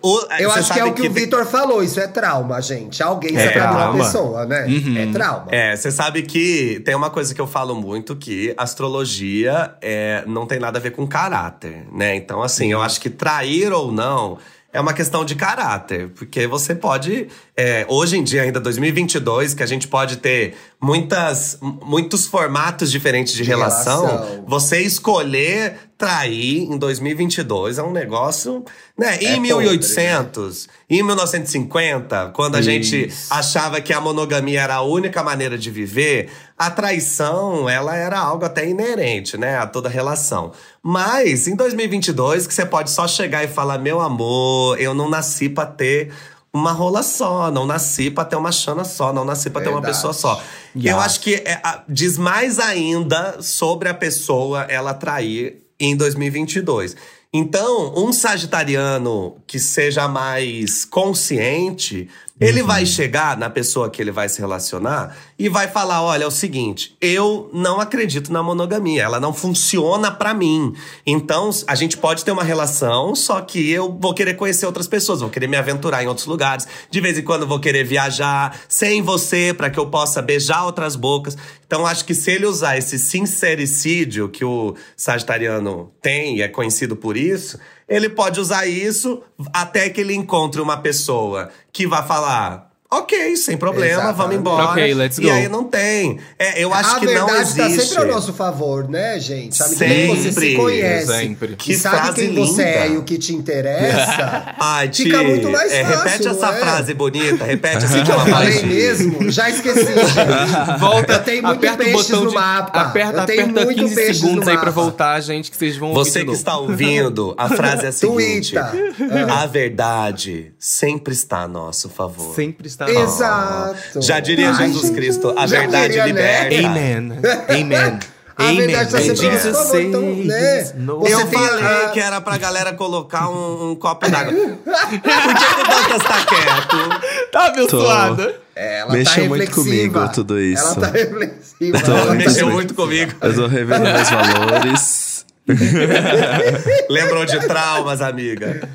[0.02, 3.02] O- Eu acho que é o que, o tem- Vitor falou, isso é trauma, gente.
[3.04, 4.66] Alguém É separar uma pessoa, né?
[4.98, 5.48] É trauma.
[5.52, 10.46] É, você sabe que tem uma coisa que eu falo muito, que astrologia é, não
[10.46, 12.16] tem nada a ver com caráter, né?
[12.16, 14.38] Então, assim, eu acho que trair ou não
[14.74, 16.10] é uma questão de caráter.
[16.16, 21.60] Porque você pode, é, hoje em dia, ainda 2022, que a gente pode ter muitas,
[21.62, 24.46] muitos formatos diferentes de, De relação, relação.
[24.48, 28.66] você escolher trair em 2022 é um negócio,
[28.98, 29.20] né?
[29.22, 35.22] É em 1800, em 1950, quando a gente achava que a monogamia era a única
[35.22, 40.52] maneira de viver, a traição, ela era algo até inerente, né, a toda relação.
[40.82, 45.50] Mas em 2022, que você pode só chegar e falar: "Meu amor, eu não nasci
[45.50, 46.12] pra ter
[46.54, 49.82] uma rola só, não nasci pra ter uma chana só, não nasci pra ter uma
[49.82, 50.42] pessoa só.
[50.76, 56.96] Eu acho que é, a- diz mais ainda sobre a pessoa ela trair em 2022.
[57.34, 62.10] Então, um sagitariano que seja mais consciente,
[62.42, 66.28] ele vai chegar na pessoa que ele vai se relacionar e vai falar: olha, é
[66.28, 70.74] o seguinte, eu não acredito na monogamia, ela não funciona pra mim.
[71.06, 75.22] Então, a gente pode ter uma relação, só que eu vou querer conhecer outras pessoas,
[75.22, 76.68] vou querer me aventurar em outros lugares.
[76.90, 80.66] De vez em quando eu vou querer viajar sem você pra que eu possa beijar
[80.66, 81.38] outras bocas.
[81.68, 86.96] Então, acho que se ele usar esse sincericídio que o sagitariano tem e é conhecido
[86.96, 87.60] por isso,
[87.92, 89.22] ele pode usar isso
[89.52, 92.71] até que ele encontre uma pessoa que vai falar.
[92.94, 94.40] Ok, sem problema, vamos Exatamente.
[94.40, 94.64] embora.
[94.66, 95.32] Ok, let's E go.
[95.32, 96.20] aí não tem.
[96.38, 97.58] É, eu acho a que não verdade existe.
[97.58, 99.64] tá sempre ao nosso favor, né, gente?
[99.64, 101.56] À medida que você se Sempre, conhece sempre.
[101.56, 102.78] que sabe quem você linda.
[102.80, 106.48] é e o que te interessa, Ai, fica Ti, muito mais é, fácil, Repete essa
[106.50, 106.60] é?
[106.60, 109.86] frase bonita, repete assim que uma falei mesmo, já esqueci.
[109.86, 110.80] gente.
[110.80, 112.82] Volta, Eu tenho muito aperta o peixes botão no de, mapa.
[112.82, 116.26] Aperta, aperta muito 15 peixes segundos aí pra voltar, gente, que vocês vão ouvir Você
[116.26, 118.54] que está ouvindo, a frase é a seguinte.
[118.58, 122.36] A verdade sempre está a nosso favor.
[122.36, 124.02] Sempre está Exato.
[124.02, 126.06] Já diria Ai, Jesus gente, Cristo, a verdade né?
[126.08, 126.68] liberta.
[126.68, 127.14] Amen.
[127.50, 128.00] Amen.
[128.38, 128.58] A Amen.
[128.68, 130.72] verdade tá sempre ao Jesus então, né?
[130.76, 131.06] no.
[131.06, 134.34] Eu tem falei a- que era pra galera colocar um, um copo d'água.
[134.34, 137.30] Por que, o Dantas tá quieto?
[137.32, 138.36] Tá abençoada.
[138.56, 140.64] Ela Mexeu tá muito comigo tudo isso.
[140.64, 141.80] Ela tá reflexiva.
[141.82, 143.12] Tô- Ela tá- Mexeu muito comigo.
[143.22, 145.11] Eu tô revendo meus valores.
[146.90, 148.68] Lembrou de traumas, amiga.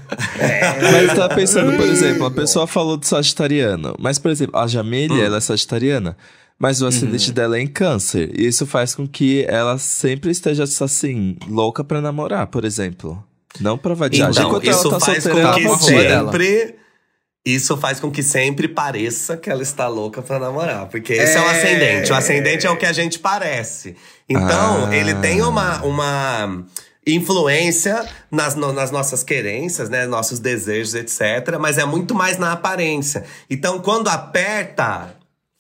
[0.93, 3.95] Mas tá pensando, por exemplo, a pessoa falou do sagitariano.
[3.99, 6.17] Mas, por exemplo, a Jamília, ela é sagitariana.
[6.59, 8.33] Mas o ascendente dela é em câncer.
[8.35, 13.23] E isso faz com que ela sempre esteja, assim, louca pra namorar, por exemplo.
[13.61, 14.31] Não pra vadiar.
[14.31, 16.33] Então, Enquanto isso ela tá faz solteira, com que tá arroba dela.
[17.47, 20.87] Isso faz com que sempre pareça que ela está louca pra namorar.
[20.87, 21.51] Porque esse é, o É.
[21.53, 22.11] ascendente.
[22.13, 23.95] O ascendente é o que a gente parece.
[24.29, 24.97] Então, Ah.
[24.97, 26.65] ele tem uma, uma
[27.07, 30.07] influência nas, no- nas nossas querências, né?
[30.07, 31.57] Nossos desejos, etc.
[31.61, 33.25] Mas é muito mais na aparência.
[33.49, 35.15] Então, quando aperta.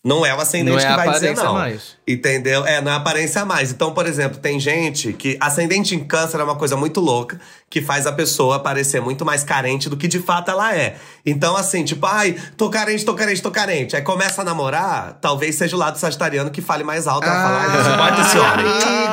[0.04, 1.54] Não é o ascendente Não é que vai dizer aparência não.
[1.54, 1.96] mais.
[2.06, 2.64] Entendeu?
[2.64, 3.72] É, não é aparência mais.
[3.72, 7.82] Então, por exemplo, tem gente que ascendente em câncer é uma coisa muito louca, que
[7.82, 10.96] faz a pessoa parecer muito mais carente do que de fato ela é.
[11.24, 13.96] Então, assim, tipo, ai, tô carente, tô carente, tô carente.
[13.96, 17.26] Aí começa a namorar, talvez seja o lado sagitariano que fale mais alto.
[17.26, 18.66] Ela fala, ai, não suporta esse homem.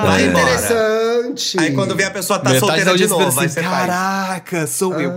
[0.04, 0.54] Vai embora.
[0.54, 1.60] interessante.
[1.60, 3.88] Aí quando vê a pessoa tá Metade solteira de novo, aí assim, você faz.
[3.88, 5.12] Caraca, sou eu.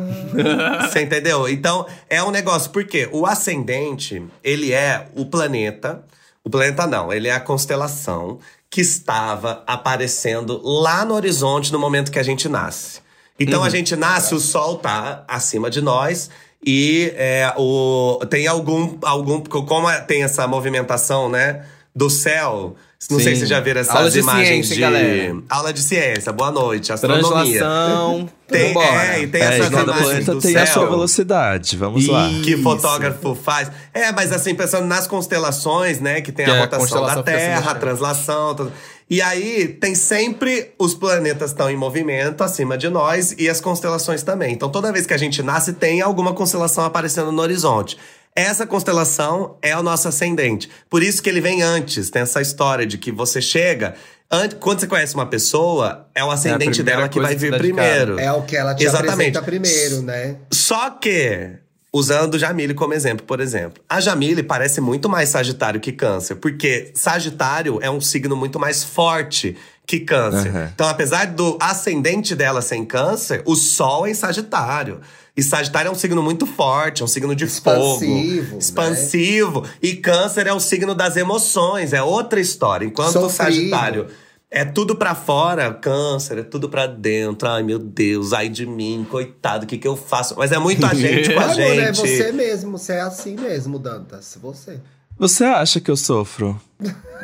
[0.83, 1.47] Você entendeu?
[1.49, 2.71] Então, é um negócio.
[2.71, 6.03] Porque o ascendente, ele é o planeta.
[6.43, 8.39] O planeta não, ele é a constelação
[8.71, 13.06] que estava aparecendo lá no horizonte no momento que a gente nasce.
[13.39, 16.31] Então a gente nasce, o sol tá acima de nós.
[16.65, 19.41] E é, o, tem algum, algum.
[19.43, 21.65] Como é- tem essa movimentação, né?
[21.95, 22.75] Do céu.
[23.11, 23.41] Não sei Sim.
[23.43, 24.81] se já viram essas Aula de imagens ciência, de.
[24.81, 25.37] galera.
[25.51, 26.93] Aula de ciência, boa noite.
[26.93, 27.59] Astronomia.
[27.61, 28.29] Translação.
[28.49, 29.07] Tem, Vambora.
[29.17, 31.77] é, e tem É, essas cada imagens planeta do tem céu a sua velocidade.
[31.77, 32.29] Vamos lá.
[32.29, 32.43] Ih.
[32.43, 32.63] que Isso.
[32.63, 33.71] fotógrafo faz.
[33.93, 36.21] É, mas assim, pensando nas constelações, né?
[36.21, 37.81] Que tem Que é a a rotação constelação da Terra, a mexendo.
[37.81, 38.55] translação.
[38.55, 38.73] tudo.
[39.11, 44.23] E aí, tem sempre os planetas estão em movimento acima de nós e as constelações
[44.23, 44.53] também.
[44.53, 47.97] Então, toda vez que a gente nasce, tem alguma constelação aparecendo no horizonte.
[48.37, 50.69] Essa constelação é o nosso ascendente.
[50.91, 52.11] Por isso que ele vem antes.
[52.11, 53.95] Tem essa história de que você chega.
[54.31, 57.51] an- Quando você conhece uma pessoa, é o ascendente primeira dela que vai que vir
[57.51, 57.63] cara.
[57.63, 58.21] primeiro.
[58.21, 59.39] É o que ela te Exatamente.
[59.39, 60.37] apresenta primeiro, né?
[60.53, 61.53] Só que,
[61.93, 66.91] usando Jamile como exemplo, por exemplo, a Jamile parece muito mais Sagitário que Câncer, porque
[66.95, 69.57] Sagitário é um signo muito mais forte
[69.87, 70.51] que Câncer.
[70.51, 70.71] Aham.
[70.75, 75.01] Então, apesar do ascendente dela ser em Câncer, o Sol é em Sagitário.
[75.37, 78.53] E Sagitário é um signo muito forte, é um signo de Expansivo, fogo.
[78.53, 78.59] né?
[78.59, 79.65] Expansivo.
[79.83, 82.87] E Câncer é o signo das emoções, é outra história.
[82.87, 83.37] Enquanto o Sofrido.
[83.37, 84.07] Sagitário
[84.51, 87.49] é tudo pra fora, câncer, é tudo pra dentro.
[87.49, 90.35] Ai, meu Deus, ai de mim, coitado, o que que eu faço?
[90.39, 92.01] Mas é muito a gente com a Agora é gente.
[92.01, 94.39] você mesmo, você é assim mesmo, Dantas.
[94.41, 94.81] Você.
[95.19, 96.59] Você acha que eu sofro?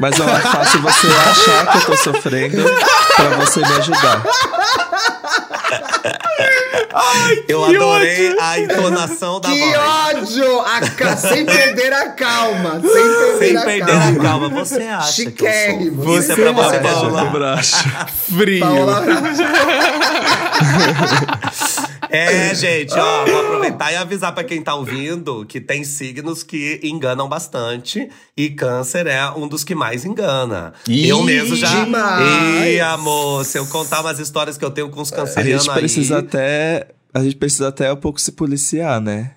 [0.00, 2.62] Mas é mais fácil você achar que eu tô sofrendo
[3.16, 4.22] pra você me ajudar.
[6.94, 8.40] Ai, eu adorei ódio.
[8.40, 9.70] a entonação da que voz.
[9.70, 10.60] Que ódio!
[10.60, 11.16] A ca...
[11.16, 12.80] Sem perder a calma.
[12.80, 14.10] Sem perder, sem a, perder calma.
[14.10, 14.48] a calma.
[14.48, 16.02] Você acha Chiquérrimo.
[16.02, 16.18] que eu sou?
[16.18, 17.60] Isso é pra você, Paula.
[18.30, 18.60] Frio.
[18.60, 19.02] Paula...
[22.12, 26.78] É, gente, ó, vou aproveitar e avisar para quem tá ouvindo que tem signos que
[26.82, 30.74] enganam bastante e câncer é um dos que mais engana.
[30.86, 31.84] Ih, eu mesmo já.
[31.84, 32.66] Demais.
[32.66, 35.70] Ih, amor, se eu contar umas histórias que eu tenho com os cancerianos aí.
[35.70, 36.20] A gente precisa aí...
[36.20, 36.88] até.
[37.14, 39.34] A gente precisa até um pouco se policiar, né?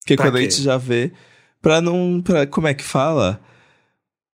[0.00, 0.38] Porque pra quando quê?
[0.38, 1.12] a gente já vê.
[1.60, 2.22] Pra não.
[2.22, 3.38] Pra, como é que fala?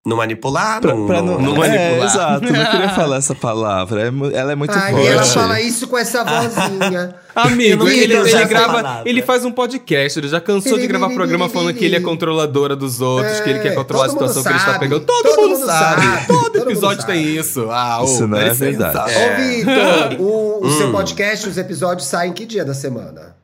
[0.07, 1.81] Não manipular, pra, não, pra não, não, não manipular.
[1.81, 4.03] É, exato, não queria falar essa palavra.
[4.33, 5.05] Ela é muito Ai, forte.
[5.05, 7.17] E ela fala isso com essa vozinha.
[7.35, 9.03] Amigo, ele, ele grava.
[9.05, 12.77] Ele faz um podcast, ele já cansou de gravar programa falando que ele é controladora
[12.77, 15.05] dos outros, é, que ele quer controlar a situação que ele está pegando.
[15.05, 16.03] Todo, todo mundo, mundo sabe.
[16.03, 16.27] sabe.
[16.29, 17.67] Todo, todo episódio tem isso.
[17.69, 19.13] Ah, isso oh, não é verdade.
[19.13, 19.35] É.
[19.35, 20.79] Ô, Vitor, o, o hum.
[20.79, 23.35] seu podcast, os episódios saem que dia da semana?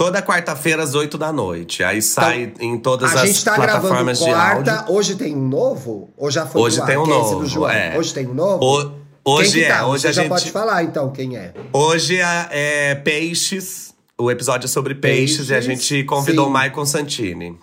[0.00, 1.84] Toda quarta-feira às 8 da noite.
[1.84, 4.94] Aí sai então, em todas a as gente tá plataformas gravando quarta, de áudio.
[4.94, 6.08] Hoje tem um novo?
[6.16, 7.68] Ou já foi Hoje tem um novo.
[7.68, 7.98] É.
[7.98, 8.64] Hoje tem um novo?
[8.64, 9.76] O, hoje tá?
[9.76, 9.84] é.
[9.84, 10.30] Hoje Você a já gente...
[10.30, 11.52] pode falar então quem é.
[11.70, 13.92] Hoje é, é Peixes.
[14.16, 16.50] O episódio é sobre peixes, peixes e a gente convidou sim.
[16.50, 17.58] o Maicon Santini.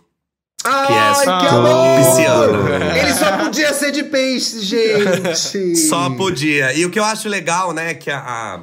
[0.64, 1.98] Ai, que é que amor!
[1.98, 2.98] pisciano.
[3.00, 5.76] Ele só podia ser de peixe, gente.
[5.76, 6.72] só podia.
[6.74, 8.62] E o que eu acho legal, né, que a,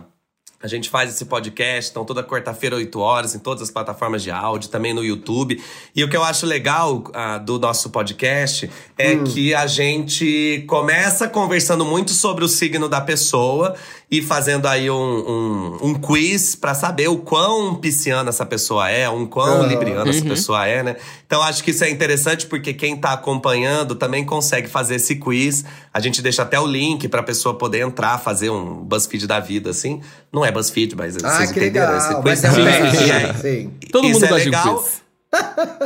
[0.65, 4.31] a gente faz esse podcast, então toda quarta-feira, 8 horas, em todas as plataformas de
[4.31, 5.63] áudio, também no YouTube.
[5.95, 9.25] E o que eu acho legal uh, do nosso podcast é hum.
[9.25, 13.75] que a gente começa conversando muito sobre o signo da pessoa
[14.09, 19.09] e fazendo aí um, um, um quiz para saber o quão pisciana essa pessoa é,
[19.09, 19.67] um quão uhum.
[19.67, 20.97] libriana essa pessoa é, né?
[21.27, 25.65] Então acho que isso é interessante porque quem tá acompanhando também consegue fazer esse quiz.
[25.93, 29.71] A gente deixa até o link pra pessoa poder entrar, fazer um BuzzFeed da vida,
[29.71, 30.01] assim.
[30.33, 31.99] Não é BuzzFeed, mas ah, vocês que entenderam legal.
[31.99, 32.25] esse quiz.
[32.25, 33.89] Mas é um sim, sim, sim.
[33.91, 34.79] Todo isso mundo é legal.
[34.79, 35.04] quiz.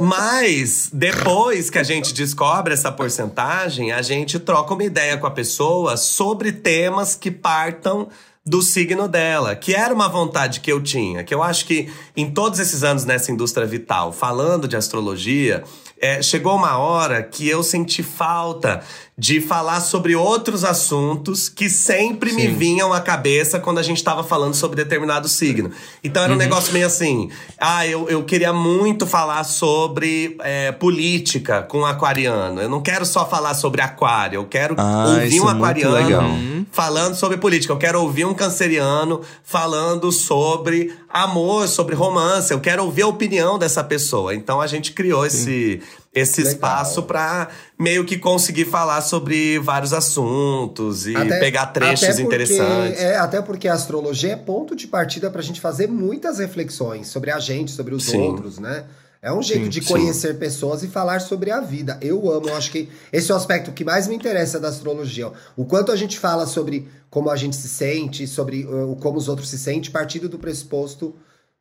[0.00, 5.30] Mas depois que a gente descobre essa porcentagem, a gente troca uma ideia com a
[5.30, 8.08] pessoa sobre temas que partam
[8.48, 12.30] do signo dela, que era uma vontade que eu tinha, que eu acho que em
[12.30, 15.62] todos esses anos nessa indústria vital, falando de astrologia,
[16.00, 18.82] é, chegou uma hora que eu senti falta
[19.18, 22.36] de falar sobre outros assuntos que sempre Sim.
[22.36, 25.72] me vinham à cabeça quando a gente estava falando sobre determinado signo.
[26.04, 26.38] Então era um uhum.
[26.38, 32.62] negócio meio assim: ah, eu, eu queria muito falar sobre é, política com aquariano.
[32.62, 37.16] Eu não quero só falar sobre aquário, eu quero ah, ouvir um é aquariano falando
[37.16, 37.72] sobre política.
[37.72, 42.52] Eu quero ouvir um canceriano falando sobre amor, sobre romance.
[42.52, 44.32] Eu quero ouvir a opinião dessa pessoa.
[44.32, 45.82] Então a gente criou esse
[46.18, 46.52] esse Legal.
[46.52, 47.48] espaço para
[47.78, 53.00] meio que conseguir falar sobre vários assuntos e até, pegar trechos até porque, interessantes.
[53.00, 57.08] É, até porque a astrologia é ponto de partida para a gente fazer muitas reflexões
[57.08, 58.18] sobre a gente, sobre os sim.
[58.18, 58.84] outros, né?
[59.20, 60.38] É um jeito sim, de conhecer sim.
[60.38, 61.98] pessoas e falar sobre a vida.
[62.00, 65.32] Eu amo, eu acho que esse é o aspecto que mais me interessa da astrologia.
[65.56, 69.28] O quanto a gente fala sobre como a gente se sente, sobre uh, como os
[69.28, 71.16] outros se sentem, partindo do pressuposto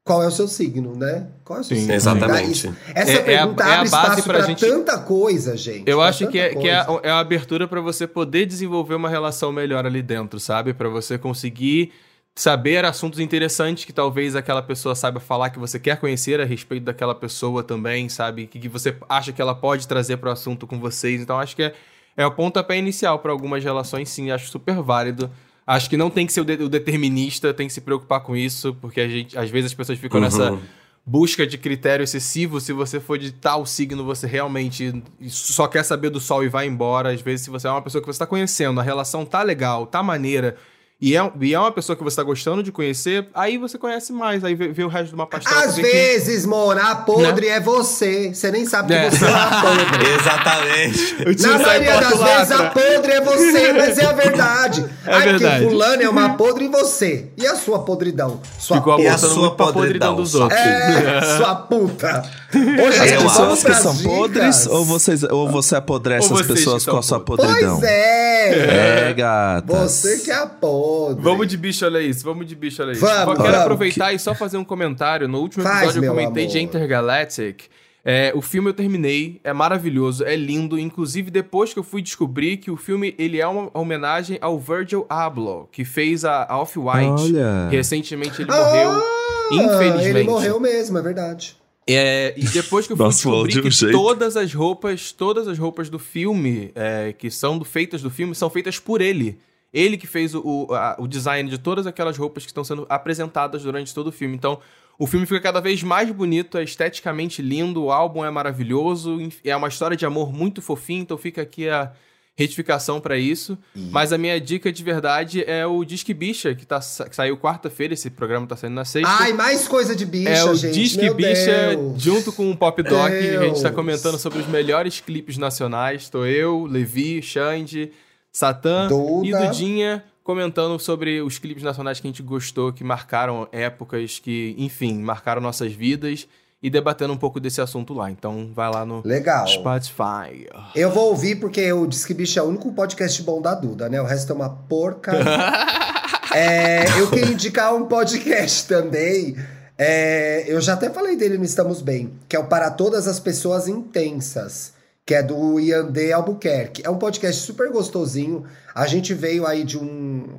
[0.07, 1.27] qual é o seu signo, né?
[1.43, 1.95] Qual é o seu Sim, signo?
[1.95, 2.73] Exatamente.
[2.95, 4.65] Essa é, pergunta é a, abre é espaço para gente...
[4.65, 5.83] tanta coisa, gente.
[5.85, 9.51] Eu acho que, é, que é, é a abertura para você poder desenvolver uma relação
[9.51, 10.73] melhor ali dentro, sabe?
[10.73, 11.91] Para você conseguir
[12.33, 16.83] saber assuntos interessantes que talvez aquela pessoa saiba falar, que você quer conhecer a respeito
[16.83, 18.47] daquela pessoa também, sabe?
[18.47, 21.19] Que, que você acha que ela pode trazer para o assunto com vocês.
[21.19, 21.73] Então acho que é,
[22.15, 24.31] é o pontapé inicial para algumas relações, sim.
[24.31, 25.29] Acho super válido.
[25.67, 28.37] Acho que não tem que ser o, de, o, determinista, tem que se preocupar com
[28.37, 30.23] isso, porque a gente, às vezes as pessoas ficam uhum.
[30.23, 30.57] nessa
[31.05, 32.61] busca de critério excessivo.
[32.61, 36.67] Se você for de tal signo, você realmente só quer saber do sol e vai
[36.67, 37.11] embora.
[37.11, 39.85] Às vezes, se você é uma pessoa que você está conhecendo, a relação tá legal,
[39.85, 40.55] tá maneira
[40.99, 44.11] e é, e é uma pessoa que você está gostando de conhecer, aí você conhece
[44.11, 45.55] mais, aí vê, vê o resto de uma pastel.
[45.55, 46.47] Às vezes, que...
[46.47, 47.53] Mona, a podre né?
[47.53, 48.33] é você.
[48.33, 49.09] Você nem sabe que é.
[49.11, 50.09] você é a podre.
[50.17, 51.43] Exatamente.
[51.43, 54.85] Na maioria das vezes, a podre é você, mas é a verdade.
[55.07, 55.63] É Aqui, verdade.
[55.63, 57.29] fulano é uma podre em você.
[57.37, 58.41] E a sua podridão?
[58.59, 59.09] Sua Ficou puta.
[59.09, 60.59] a sua podridão, podridão dos outros.
[60.59, 62.29] É, sua puta.
[62.53, 66.97] Hoje as pessoas que são podres ou, vocês, ou você apodrece ou as pessoas com
[66.97, 67.79] a sua podridão?
[67.79, 69.09] Pois é.
[69.09, 69.65] É, gata.
[69.65, 70.86] Você que é a podre.
[71.19, 72.23] Vamos de bicho, olha isso.
[72.23, 73.01] Vamos de bicho, olha isso.
[73.01, 73.57] Vamos, Eu quero vamos.
[73.61, 75.27] aproveitar e só fazer um comentário.
[75.27, 76.53] No último Faz, episódio eu comentei amor.
[76.53, 77.61] de Intergalactic.
[78.09, 80.79] É, o filme eu terminei, é maravilhoso, é lindo.
[80.79, 85.05] Inclusive, depois que eu fui descobrir que o filme ele é uma homenagem ao Virgil
[85.09, 87.33] Abloh, que fez a, a Off-White.
[87.69, 90.07] Recentemente ele morreu, Ah, infelizmente.
[90.19, 91.57] Ele morreu mesmo, é verdade.
[91.89, 93.97] É, e depois que eu fui Nossa, descobrir de um que jeito.
[93.97, 98.35] todas as roupas, todas as roupas do filme, é, que são do- feitas do filme,
[98.35, 99.37] são feitas por ele.
[99.73, 103.63] Ele que fez o, a- o design de todas aquelas roupas que estão sendo apresentadas
[103.63, 104.35] durante todo o filme.
[104.35, 104.59] Então,
[104.97, 109.55] o filme fica cada vez mais bonito, é esteticamente lindo, o álbum é maravilhoso, é
[109.55, 111.91] uma história de amor muito fofinha, então fica aqui a
[112.35, 113.57] retificação pra isso.
[113.75, 117.93] Mas a minha dica de verdade é o Disque Bicha, que, tá, que saiu quarta-feira,
[117.95, 119.09] esse programa tá saindo na sexta.
[119.19, 120.73] Ai, mais coisa de bicha, É o gente.
[120.75, 122.01] Disque Meu Bicha Deus.
[122.01, 123.09] junto com o Pop Doc.
[123.11, 123.75] A gente tá Deus.
[123.75, 126.09] comentando sobre os melhores clipes nacionais.
[126.09, 127.91] Tô eu, Levi, Xande,
[128.37, 129.27] Satã Duda.
[129.27, 134.53] e Dudinha comentando sobre os clipes nacionais que a gente gostou, que marcaram épocas, que,
[134.59, 136.27] enfim, marcaram nossas vidas
[136.61, 138.11] e debatendo um pouco desse assunto lá.
[138.11, 139.47] Então vai lá no Legal.
[139.47, 140.47] Spotify.
[140.75, 143.99] Eu vou ouvir porque o Disque Bicho é o único podcast bom da Duda, né?
[143.99, 145.23] O resto é uma porcaria.
[146.35, 149.35] É, eu queria indicar um podcast também.
[149.77, 153.19] É, eu já até falei dele no Estamos Bem, que é o Para Todas as
[153.19, 154.73] Pessoas Intensas,
[155.07, 156.81] que é do Yandê Albuquerque.
[156.85, 158.43] É um podcast super gostosinho.
[158.75, 160.37] A gente veio aí de um,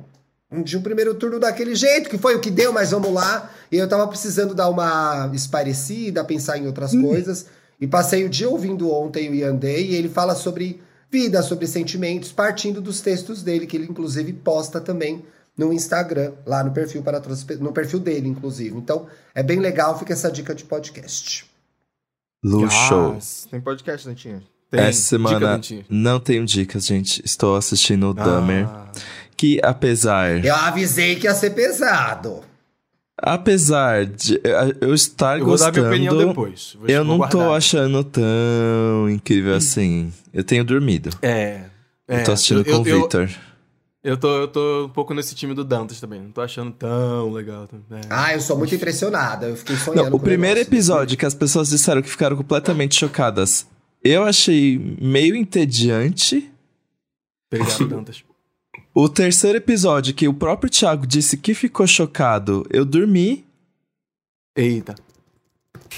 [0.63, 3.49] de um primeiro turno daquele jeito, que foi o que deu, mas vamos lá.
[3.71, 7.47] E eu tava precisando dar uma esparecida, pensar em outras coisas.
[7.81, 12.31] E passei o dia ouvindo ontem o Yandê, e ele fala sobre vida, sobre sentimentos,
[12.31, 15.25] partindo dos textos dele, que ele inclusive posta também
[15.57, 17.19] no Instagram, lá no perfil para
[17.59, 18.77] no perfil dele, inclusive.
[18.77, 21.49] Então, é bem legal, fica essa dica de podcast.
[22.43, 22.93] Luxo.
[22.93, 24.43] Ah, tem podcast, Dantinha?
[24.71, 24.79] Tem.
[24.81, 25.59] Essa semana
[25.89, 27.21] não tenho dicas, gente.
[27.25, 28.15] Estou assistindo o.
[28.19, 28.87] Ah.
[29.35, 30.43] Que apesar.
[30.45, 32.41] Eu avisei que ia ser pesado.
[33.21, 35.89] Apesar de eu- eu estar Eu vou dar gostando.
[35.89, 36.77] minha opinião depois.
[36.79, 37.57] Vou- eu não tô guardar.
[37.57, 40.11] achando tão incrível assim.
[40.33, 41.09] Eu tenho dormido.
[41.21, 41.61] É.
[42.07, 43.29] eu tô assistindo eu, com o eu, Victor.
[44.03, 46.21] Eu tô, eu tô um pouco nesse time do Dantas também.
[46.21, 47.67] Não tô achando tão legal.
[47.91, 48.01] É.
[48.09, 49.47] Ah, eu sou muito impressionada.
[49.47, 50.73] Eu fiquei sonhando Não, com o primeiro negócio.
[50.73, 53.67] episódio que as pessoas disseram que ficaram completamente chocadas.
[54.03, 56.49] Eu achei meio entediante.
[57.51, 58.23] Obrigado, Dantas.
[58.93, 63.45] O terceiro episódio, que o próprio Thiago disse que ficou chocado, eu dormi.
[64.55, 64.95] Eita.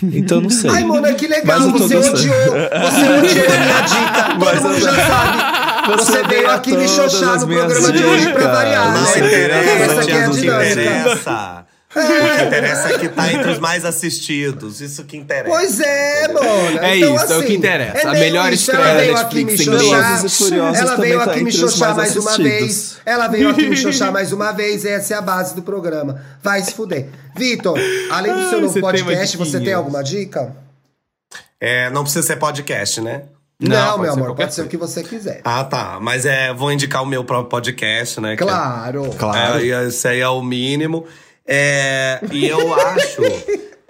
[0.04, 0.70] Então não sei.
[0.70, 1.60] Ai, Mona, que legal.
[1.60, 2.12] Mas Você odiou.
[2.12, 4.24] Você odiou a minha dica.
[4.32, 5.52] Todo Mas mundo eu- já sabe.
[5.97, 8.52] Você veio deu aqui me xoxar no programa de hoje pra dicas.
[8.56, 9.18] variar, Não né?
[9.18, 11.68] interessa, Essa aqui é a o que dinâmica.
[12.00, 12.34] Interessa.
[12.34, 14.82] O que interessa é que tá entre os mais assistidos.
[14.82, 15.50] Isso que interessa.
[15.50, 16.88] Pois é, Mona.
[16.88, 18.08] É então, isso, é o assim, que interessa.
[18.10, 18.72] A meio melhor isso.
[18.72, 22.38] estreia Ela da veio aqui me Netflix em Ela veio aqui me xoxar mais uma
[22.38, 22.98] vez.
[23.06, 24.86] Ela veio aqui me xoxar mais uma vez.
[24.86, 26.22] Essa é a base do programa.
[26.42, 27.08] Vai se fuder.
[27.36, 27.78] Vitor,
[28.12, 29.66] além do seu Ai, novo você tem podcast, você diquinha.
[29.66, 30.56] tem alguma dica?
[31.60, 33.24] É, não precisa ser podcast, né?
[33.60, 35.42] Não, Não, meu ser amor, pode ser o que você quiser.
[35.44, 36.00] Ah, tá.
[36.02, 38.36] Mas é, vou indicar o meu próprio podcast, né?
[38.36, 39.12] que é- Claro.
[39.36, 41.06] É, e esse aí é o mínimo.
[41.46, 43.22] É, e eu acho.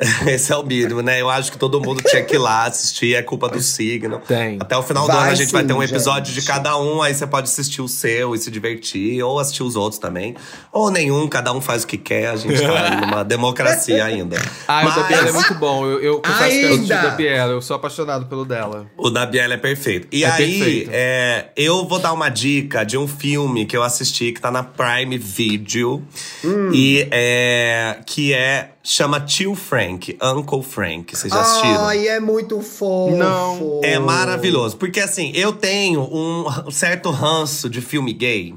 [0.28, 1.22] esse é o mínimo, né?
[1.22, 4.20] Eu acho que todo mundo tinha que ir lá assistir, é culpa do signo.
[4.28, 4.58] Tem.
[4.60, 6.42] Até o final do Vai ano a gente vai sim, ter um episódio gente.
[6.42, 9.76] de cada um, aí você pode assistir o seu e se divertir, ou assistir os
[9.76, 10.36] outros também.
[10.72, 14.38] Ou nenhum, cada um faz o que quer, a gente tá numa democracia ainda.
[14.68, 15.86] Ah, o da Mas- Biela é muito bom.
[15.86, 17.52] Eu, eu confesso que eu assisti o da Biela.
[17.54, 18.88] Eu sou apaixonado pelo dela.
[18.98, 20.08] O da Biela é perfeito.
[20.12, 20.90] E É aí, perfeito.
[20.94, 24.64] é, eu vou dar uma dica de um filme que eu assisti que tá na
[24.64, 26.04] Prime Video.
[26.44, 26.72] Hum.
[26.74, 27.98] E é.
[28.06, 28.72] Que é.
[28.84, 31.16] Chama Tio Frank, Uncle Frank.
[31.16, 31.86] Vocês já assistiram?
[31.86, 33.16] Ai, é muito fofo.
[33.16, 33.82] Não.
[33.84, 34.76] É maravilhoso.
[34.78, 38.56] Porque assim, eu tenho um certo ranço de filme gay.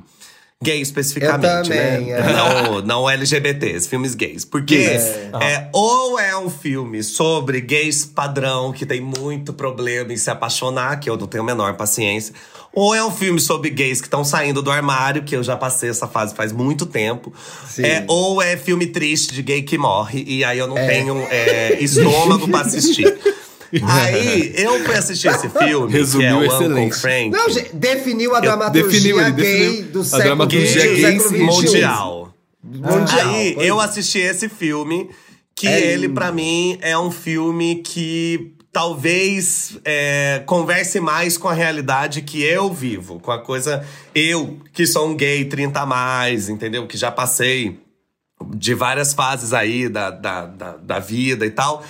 [0.62, 2.10] Gay especificamente, Eu também, né?
[2.12, 2.32] é.
[2.32, 4.46] Não, não LGBTs, filmes gays.
[4.46, 5.68] Porque é.
[5.72, 11.10] ou é um filme sobre gays padrão, que tem muito problema em se apaixonar, que
[11.10, 12.34] eu não tenho a menor paciência.
[12.74, 15.88] Ou é um filme sobre gays que estão saindo do armário, que eu já passei
[15.88, 17.32] essa fase faz muito tempo.
[17.68, 17.84] Sim.
[17.84, 21.78] É, ou é filme triste de gay que morre, e aí eu não tenho é,
[21.80, 23.16] estômago pra assistir.
[23.82, 26.96] Aí, eu fui assistir esse filme, Resumiu que é o Uncle excelente.
[26.96, 27.30] Frank.
[27.30, 31.18] Não, gente, definiu a dramaturgia definiu, ele gay definiu do a século dramaturgia XX, gay
[31.18, 31.38] XXI.
[31.38, 32.34] mundial.
[32.62, 33.28] Mundial.
[33.30, 33.84] Aí, eu é.
[33.84, 35.10] assisti esse filme,
[35.56, 36.14] que É ele, lindo.
[36.14, 42.72] pra mim, é um filme que talvez é, converse mais com a realidade que eu
[42.72, 43.20] vivo.
[43.20, 43.86] Com a coisa.
[44.12, 46.84] Eu, que sou um gay 30 a mais, entendeu?
[46.84, 47.78] Que já passei
[48.50, 51.84] de várias fases aí da, da, da, da vida e tal.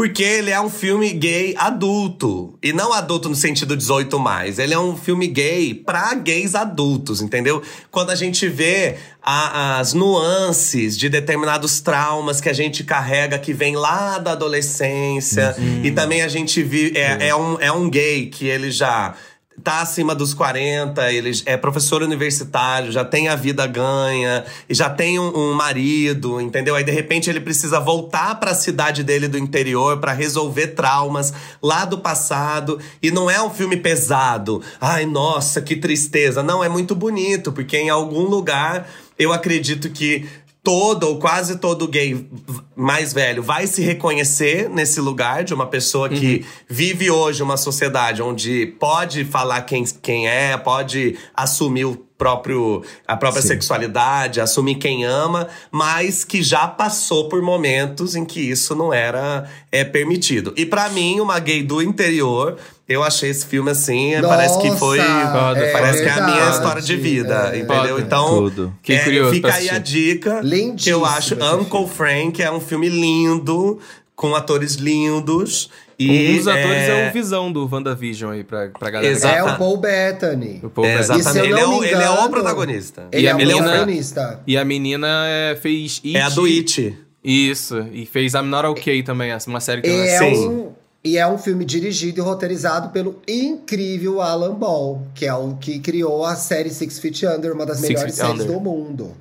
[0.00, 2.54] Porque ele é um filme gay adulto.
[2.62, 4.58] E não adulto no sentido 18 mais.
[4.58, 7.60] Ele é um filme gay pra gays adultos, entendeu?
[7.90, 13.52] Quando a gente vê a- as nuances de determinados traumas que a gente carrega, que
[13.52, 15.54] vem lá da adolescência.
[15.84, 16.96] E também a gente vive.
[16.96, 19.14] É, é, um, é um gay que ele já
[19.60, 24.90] tá acima dos 40, ele é professor universitário, já tem a vida ganha, e já
[24.90, 26.74] tem um, um marido, entendeu?
[26.74, 31.32] Aí de repente ele precisa voltar para a cidade dele do interior para resolver traumas
[31.62, 32.80] lá do passado.
[33.02, 34.62] E não é um filme pesado.
[34.80, 36.42] Ai, nossa, que tristeza.
[36.42, 38.88] Não, é muito bonito, porque em algum lugar
[39.20, 40.26] eu acredito que
[40.62, 42.28] todo ou quase todo gay
[42.76, 46.64] mais velho vai se reconhecer nesse lugar de uma pessoa que uhum.
[46.68, 53.16] vive hoje uma sociedade onde pode falar quem, quem é, pode assumir o próprio a
[53.16, 53.48] própria Sim.
[53.48, 59.48] sexualidade, assumir quem ama, mas que já passou por momentos em que isso não era
[59.72, 60.52] é permitido.
[60.54, 64.70] E para mim, uma gay do interior eu achei esse filme assim, Nossa, parece que
[64.72, 64.98] foi.
[64.98, 68.00] É, parece verdade, que é a minha história de vida, é, entendeu?
[68.00, 68.74] Então, Tudo.
[68.82, 70.40] Que é, curioso fica aí a dica.
[70.42, 73.78] Lindíssimo que eu acho Uncle Frank é um filme lindo,
[74.16, 75.70] com atores lindos.
[76.00, 79.12] E um dos atores é, é o Visão do WandaVision aí pra, pra galera.
[79.12, 79.36] Exata.
[79.36, 80.60] É o Paul Bettany.
[80.62, 81.46] O Paul é, Exatamente.
[81.46, 83.08] Ele é, o, ele é o protagonista.
[83.12, 84.40] Ele e é o protagonista.
[84.46, 86.16] E a menina é, fez It.
[86.16, 86.98] É a do It.
[87.22, 87.86] Isso.
[87.92, 90.72] E fez I'm Not Okay também, uma série que é um,
[91.04, 95.80] e é um filme dirigido e roteirizado pelo incrível Alan Ball, que é o que
[95.80, 98.46] criou a série Six Feet Under, uma das Six melhores séries Under.
[98.46, 99.12] do mundo.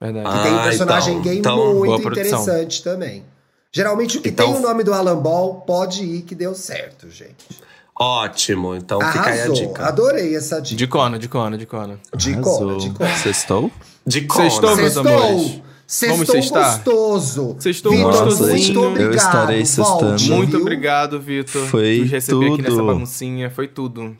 [0.00, 0.36] Verdade.
[0.36, 3.24] Que tem um ah, personagem então, gay então, muito interessante também.
[3.74, 7.10] Geralmente o que então, tem o nome do Alan Ball pode ir que deu certo,
[7.10, 7.34] gente.
[7.98, 9.22] Ótimo, então Arrasou.
[9.24, 9.86] fica aí a dica.
[9.86, 10.76] Adorei essa dica.
[10.76, 11.98] De cona, de cona, de cona.
[12.16, 13.16] De cona, de cona.
[13.16, 13.72] Sextou?
[14.06, 14.48] De cona.
[14.48, 15.60] Sextou, meus amores.
[15.88, 17.56] Sextou gostoso.
[17.58, 18.80] Sextou gostosinho.
[18.80, 20.22] Muito obrigado, eu estarei sextando.
[20.22, 21.66] Muito obrigado, Vitor.
[21.66, 22.54] Foi por receber tudo.
[22.54, 23.50] aqui nessa baguncinha.
[23.50, 24.16] Foi tudo.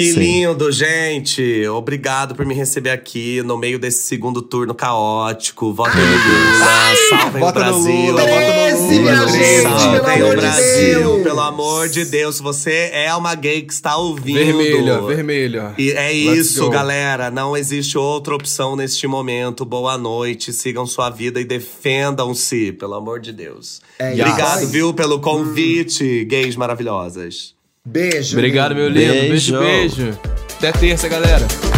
[0.00, 0.20] Que Sim.
[0.20, 1.68] lindo, gente!
[1.68, 5.74] Obrigado por me receber aqui no meio desse segundo turno caótico.
[5.74, 8.06] Vota no Lula, salvem o Brasil.
[8.06, 8.22] Lula,
[9.62, 12.40] salvem o Brasil, de pelo amor de Deus.
[12.40, 14.38] Você é uma gay que está ouvindo.
[14.38, 15.74] Vermelha, vermelha.
[15.76, 16.70] E é Let's isso, go.
[16.70, 17.30] galera.
[17.30, 19.66] Não existe outra opção neste momento.
[19.66, 23.82] Boa noite, sigam sua vida e defendam-se, pelo amor de Deus.
[23.98, 26.26] É Obrigado, viu, pelo convite, hum.
[26.26, 27.59] gays maravilhosas.
[27.86, 28.36] Beijo.
[28.36, 29.12] Obrigado, meu lindo.
[29.12, 29.96] Beijo, beijo.
[30.02, 30.18] beijo.
[30.58, 31.69] Até terça, galera.